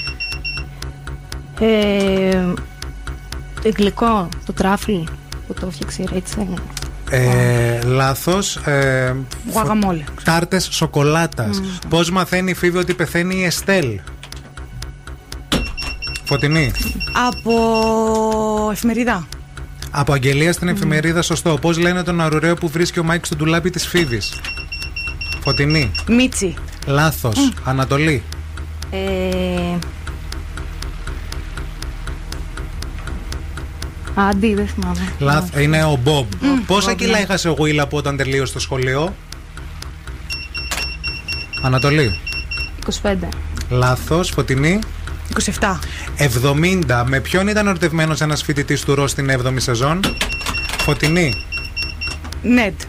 [1.61, 2.45] Ε,
[3.77, 4.93] γλυκό, το trifle
[5.47, 6.47] που το έφτιαξε η Ρέιτσελ.
[7.11, 8.57] Ε, Λάθος.
[8.57, 9.17] Ε,
[9.53, 10.05] Γουακαμόλε.
[10.25, 11.61] Τάρτες σοκολάτας.
[11.89, 14.01] Πώς μαθαίνει η Φίβη ότι πεθαίνει η Εστέλ;
[16.25, 16.73] Φωτεινή.
[17.29, 19.27] Από εφημερίδα.
[19.91, 21.59] Από αγγελία στην εφημερίδα, σωστό.
[21.61, 24.41] Πώς λένε τον αρουραίο που βρίσκει ο Μάικ στο ντουλάπι της Φίβης;
[25.41, 25.91] Φωτεινή.
[26.09, 26.55] Μίτσι.
[26.87, 27.53] Λάθος.
[27.65, 28.23] Ανατολή.
[28.91, 28.99] Ε,
[34.29, 35.13] Άντι, δεν θυμάμαι.
[35.19, 36.27] Λάθ, είναι ο Μπομπ.
[36.67, 37.19] Πόσα Bob, κιλά ναι.
[37.19, 39.15] έχασε ο Will από όταν τελείωσε το σχολείο;
[41.63, 42.19] Ανατολή.
[43.03, 43.15] 25.
[43.71, 44.31] Λάθος.
[44.31, 44.79] Φωτεινή.
[45.61, 45.79] 27.
[46.89, 47.05] 70.
[47.07, 50.01] Με ποιον ήταν ερωτευμένος ένας φοιτητής του Ρος στην 7η σεζόν;
[50.79, 51.33] Φωτεινή.
[52.43, 52.81] Νετ.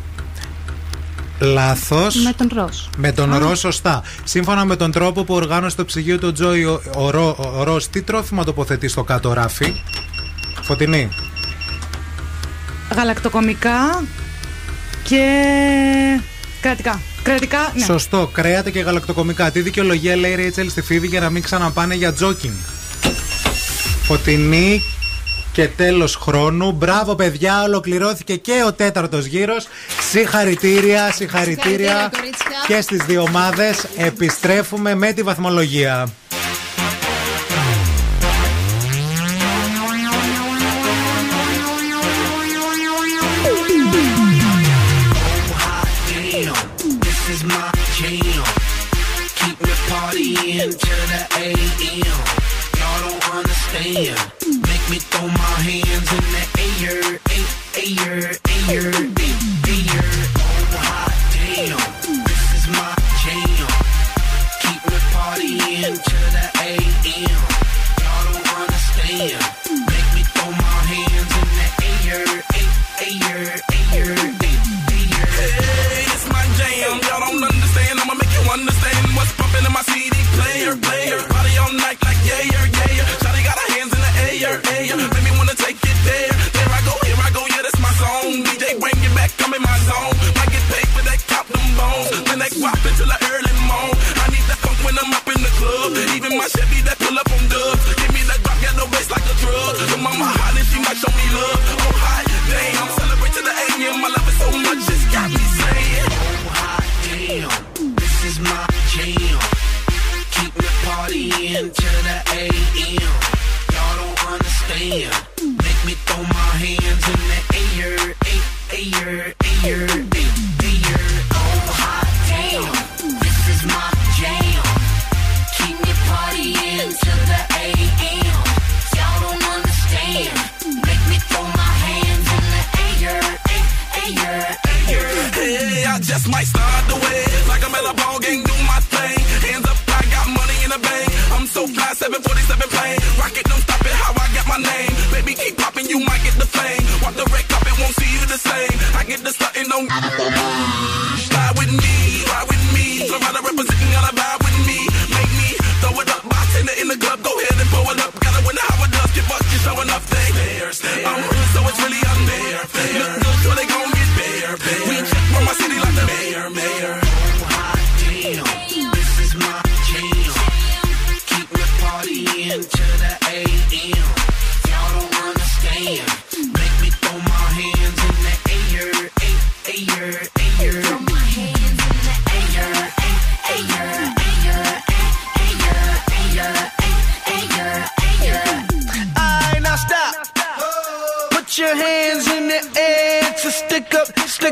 [1.40, 2.16] Λάθος.
[2.16, 2.90] Με τον Ρος.
[2.98, 4.04] Με τον Ρος, σωστά.
[4.24, 7.90] Σύμφωνα με τον τρόπο που οργάνωσε το ψυγείο του Τζόι, ο, ο, Ρο- ο Ρος,
[7.90, 9.74] τι τρόφιμα τοποθετεί στο κάτω ράφι;
[10.72, 11.10] Φωτεινή.
[12.96, 14.04] Γαλακτοκομικά
[15.04, 15.24] και
[16.62, 17.00] κρατικά.
[17.24, 17.84] Κρατικά, ναι.
[17.84, 18.30] Σωστό.
[18.34, 19.52] Κρέατα και γαλακτοκομικά.
[19.52, 22.54] Τι δικαιολογία λέει η Ρέιτσελ στη Φίβη για να μην ξαναπάνε για τζόκινγκ;
[24.04, 24.82] Φωτεινή
[25.52, 26.72] και τέλος χρόνου.
[26.72, 27.64] Μπράβο, παιδιά.
[27.64, 29.68] Ολοκληρώθηκε και ο τέταρτος γύρος.
[30.10, 32.66] Συγχαρητήρια, συγχαρητήρια κορίτσια.
[32.68, 33.86] και στις δύο ομάδες.
[33.98, 36.08] Επιστρέφουμε με τη βαθμολογία.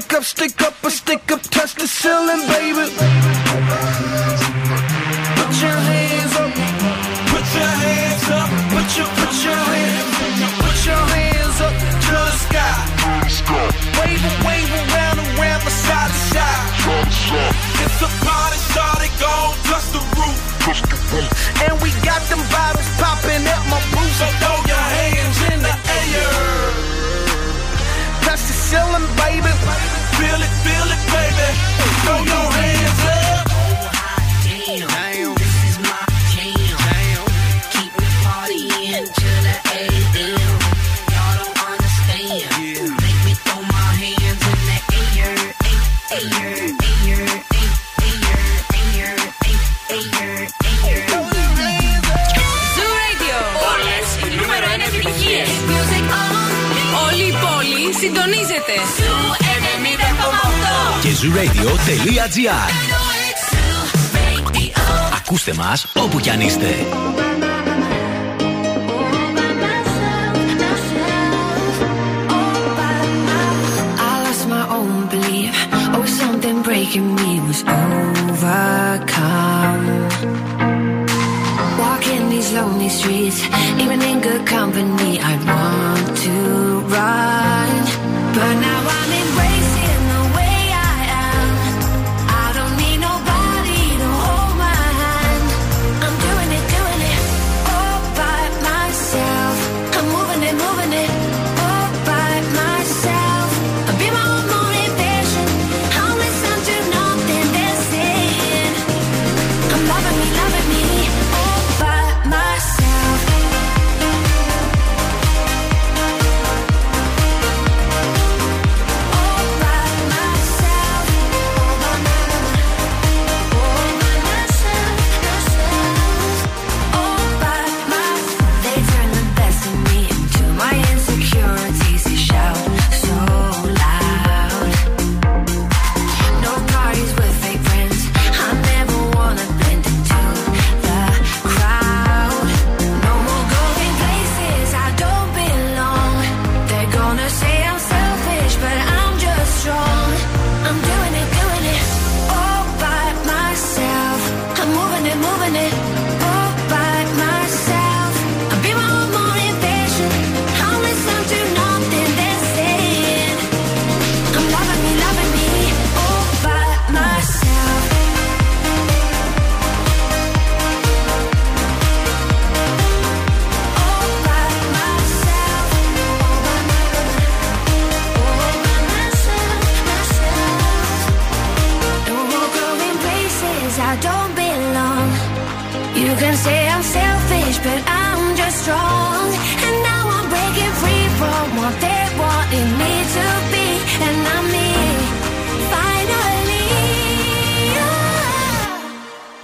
[0.02, 0.79] Stick up, stick up,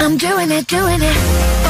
[0.06, 1.65] I'm doing it, doing it.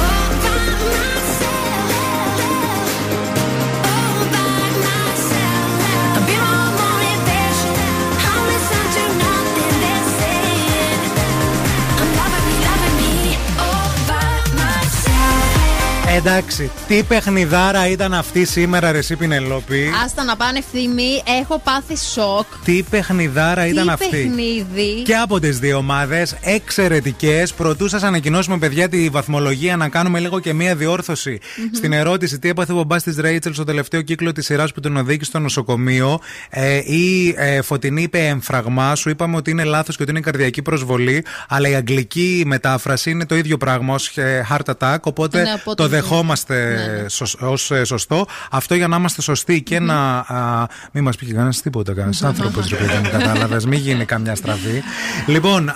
[16.16, 21.98] Εντάξει, τι παιχνιδάρα ήταν αυτή σήμερα, ρε εσύ Πινελόπη; Άστα να πάνε ευθύμη, έχω πάθει
[21.98, 22.46] σοκ.
[22.64, 27.54] Τι παιχνιδάρα ήταν Τι αυτή; παιχνίδι; Και από τις δύο ομάδες, εξαιρετικές.
[27.54, 31.40] Προτού σας ανακοινώσουμε, παιδιά, τη βαθμολογία, να κάνουμε λίγο και μία διόρθωση
[31.74, 34.98] στην ερώτηση τι έπαθε ο μπαμπά τη Ρέιτσελ στο τελευταίο κύκλο της σειράς που τον
[34.98, 36.20] οδήγησε στο νοσοκομείο.
[36.50, 40.62] Ε, η ε, Φωτεινή είπε εμφραγμά, σου είπαμε ότι είναι λάθος και ότι είναι καρδιακή
[40.62, 41.26] προσβολή.
[41.48, 44.12] Αλλά η αγγλική μετάφραση είναι το ίδιο πράγμα ως
[44.50, 44.98] heart attack.
[45.02, 47.06] Οπότε Ναι, από το ό,τι δεχόμαστε
[47.40, 48.26] ως ε, σωστό.
[48.52, 50.18] Αυτό για να είμαστε σωστοί και να.
[50.18, 53.65] α, μην μας πει κανένας τίποτα, κανένας άνθρωπος, ρε παιδί μου, κατάλαβες.
[53.65, 54.84] Μην γίνει καμιά στραβή.
[55.26, 55.76] λοιπόν, α,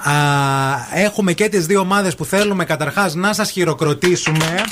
[0.93, 4.63] έχουμε και τις δύο ομάδες που θέλουμε καταρχάς να σας χειροκροτήσουμε.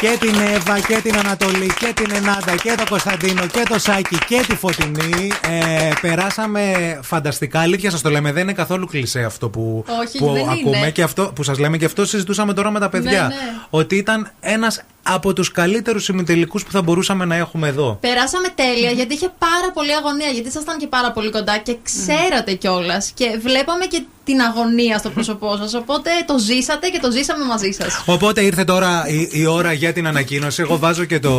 [0.00, 4.18] Και την Εύα και την Ανατολή και την Ενάντα και τον Κωνσταντίνο και το Σάκη
[4.26, 5.32] και τη Φωτεινή.
[5.48, 6.62] Ε, περάσαμε
[7.02, 7.60] φανταστικά.
[7.60, 10.52] Αλήθεια σας το λέμε, δεν είναι καθόλου κλεισέ αυτό που, Όχι, που δεν είναι.
[10.52, 13.22] ακούμε και αυτό που σας λέμε και αυτό συζητούσαμε τώρα με τα παιδιά.
[13.22, 13.34] Ναι, ναι.
[13.70, 17.98] Ότι ήταν ένας από τους καλύτερους ημιτελικούς που θα μπορούσαμε να έχουμε εδώ.
[18.00, 20.28] Περάσαμε τέλεια γιατί είχε πάρα πολύ αγωνία.
[20.28, 23.10] Γιατί ήσασταν και πάρα πολύ κοντά και ξέρατε κιόλας.
[23.14, 25.74] Και βλέπαμε και την αγωνία στο πρόσωπό σας.
[25.74, 28.02] Οπότε το ζήσατε και το ζήσαμε μαζί σας.
[28.06, 30.62] Οπότε ήρθε τώρα η, η ώρα για την ανακοίνωση.
[30.62, 31.30] Εγώ βάζω και το,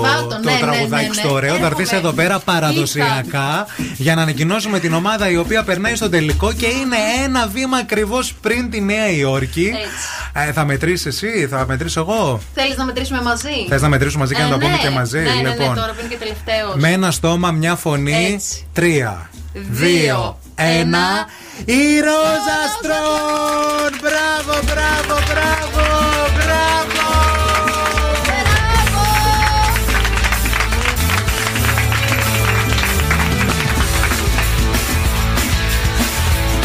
[0.00, 1.14] Βάλ' το, το ναι, ναι, τραγουδάκι ναι, ναι.
[1.14, 1.56] στο ωραίο.
[1.56, 2.08] Θα έρθεις Έρχομαι.
[2.08, 3.66] εδώ πέρα παραδοσιακά
[3.96, 8.34] για να ανακοινώσουμε την ομάδα η οποία περνάει στο τελικό και είναι ένα βήμα ακριβώς
[8.40, 9.72] πριν τη Νέα Υόρκη.
[10.32, 13.66] Ε, θα μετρήσεις εσύ, θα μετρήσω εγώ; Θέλεις να μετρήσουμε μαζί.
[13.68, 14.76] Θες να μετρήσουμε μαζί και να Ε, τα πούμε ναι.
[14.76, 16.74] και μαζί; Ναι, ναι, ναι, λοιπόν, τώρα που είναι και τελευταίος.
[16.76, 18.32] με ένα στόμα, μια φωνή.
[18.34, 18.66] Έτσι.
[18.72, 21.06] Τρία, δύο, ένα.
[21.64, 23.90] Η Ρόζα Στρόν!
[24.02, 25.82] Μπράβο, μπράβο, μπράβο,
[26.36, 26.97] μπράβο!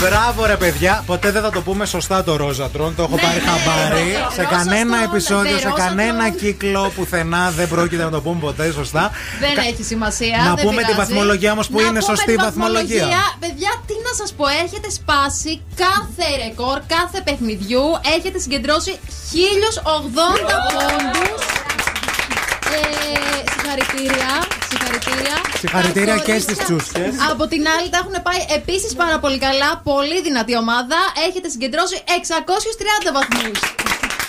[0.10, 2.96] Μπράβο ρε παιδιά, ποτέ δεν θα το πούμε σωστά το Ρόζατρον.
[2.96, 4.16] Το έχω πάρει χαμπάρι.
[4.34, 9.12] Σε κανένα επεισόδιο, σε κανένα κύκλο πουθενά δεν πρόκειται να το πούμε ποτέ σωστά.
[9.40, 10.38] Δεν Κα- έχει σημασία.
[10.38, 10.96] Να δεν πούμε τη πειράζει.
[10.98, 13.08] βαθμολογία όμως που Να είναι πούμε σωστή τη βαθμολογία.
[13.40, 17.84] Παιδιά, τι να σας πω, έχετε σπάσει κάθε ρεκόρ, κάθε παιχνιδιού.
[18.18, 19.00] Έχετε συγκεντρώσει
[19.32, 21.42] 1080 πόντους.
[22.74, 22.80] Ε,
[23.54, 24.32] συγχαρητήρια.
[24.70, 25.36] Συγχαρητήρια.
[25.60, 27.14] Συγχαρητήρια και Καθορίστα- στις τσούσκες.
[27.32, 29.70] Από την άλλη, τα έχουν πάει επίσης πάρα πολύ καλά.
[29.84, 30.98] Πολύ δυνατή ομάδα.
[31.28, 33.60] Έχετε συγκεντρώσει 630 βαθμούς.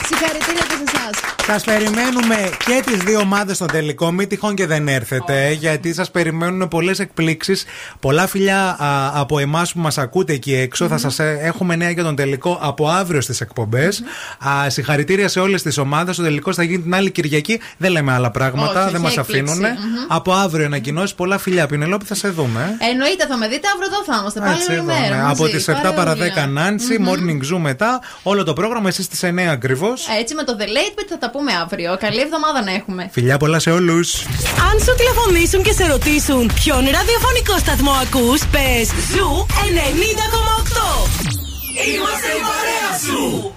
[0.07, 1.35] Συγχαρητήρια και σε εσάς.
[1.47, 4.11] Σας περιμένουμε και τις δύο ομάδες στο τελικό.
[4.13, 7.65] Μην τυχόν και δεν έρθετε, γιατί σας περιμένουν πολλές εκπλήξεις.
[8.01, 10.89] Πολλά φιλιά α, από εμάς που μας ακούτε εκεί έξω.
[10.89, 14.03] Θα σας έχουμε νέα για τον τελικό από αύριο στις εκπομπές.
[14.67, 16.19] Συγχαρητήρια σε όλες τις ομάδες.
[16.19, 17.61] Ο τελικό θα γίνει την άλλη Κυριακή.
[17.77, 19.53] Δεν λέμε άλλα πράγματα, Όχι, δεν όχι, μας έκπληξη.
[19.53, 19.71] αφήνουν.
[19.71, 19.95] Μμμ.
[20.09, 21.15] Από αύριο ανακοινώσεις.
[21.15, 21.67] Πολλά φιλιά.
[21.67, 22.77] Πινελόπη, θα σε δούμε.
[22.81, 22.91] ε.
[22.91, 24.41] Εννοείται, θα με δείτε αύριο εδώ θα είμαστε.
[24.41, 25.17] Πάλι Έτσι, όλη εδώ, μέρα.
[25.17, 25.23] ναι.
[25.23, 26.47] μαζί, Από τις 7 παρα 10 παρεούλια.
[26.47, 27.09] Νάντσι, Μμμ.
[27.11, 28.01] morning zoo μετά.
[28.23, 29.94] Όλο το πρόγραμμα εσείς στις 9 ακριβώς.
[30.21, 31.97] Έτσι με το The Late Bit θα τα πούμε αύριο.
[32.01, 33.09] Καλή εβδομάδα να έχουμε.
[33.13, 34.23] Φιλιά πολλά σε όλους.
[34.73, 41.09] Αν σου τηλεφωνήσουν και σε ρωτήσουν ποιον ραδιοφωνικό σταθμό ακούς, πες Zoo 90,8.
[41.87, 43.55] Είμαστε η παρέα σου.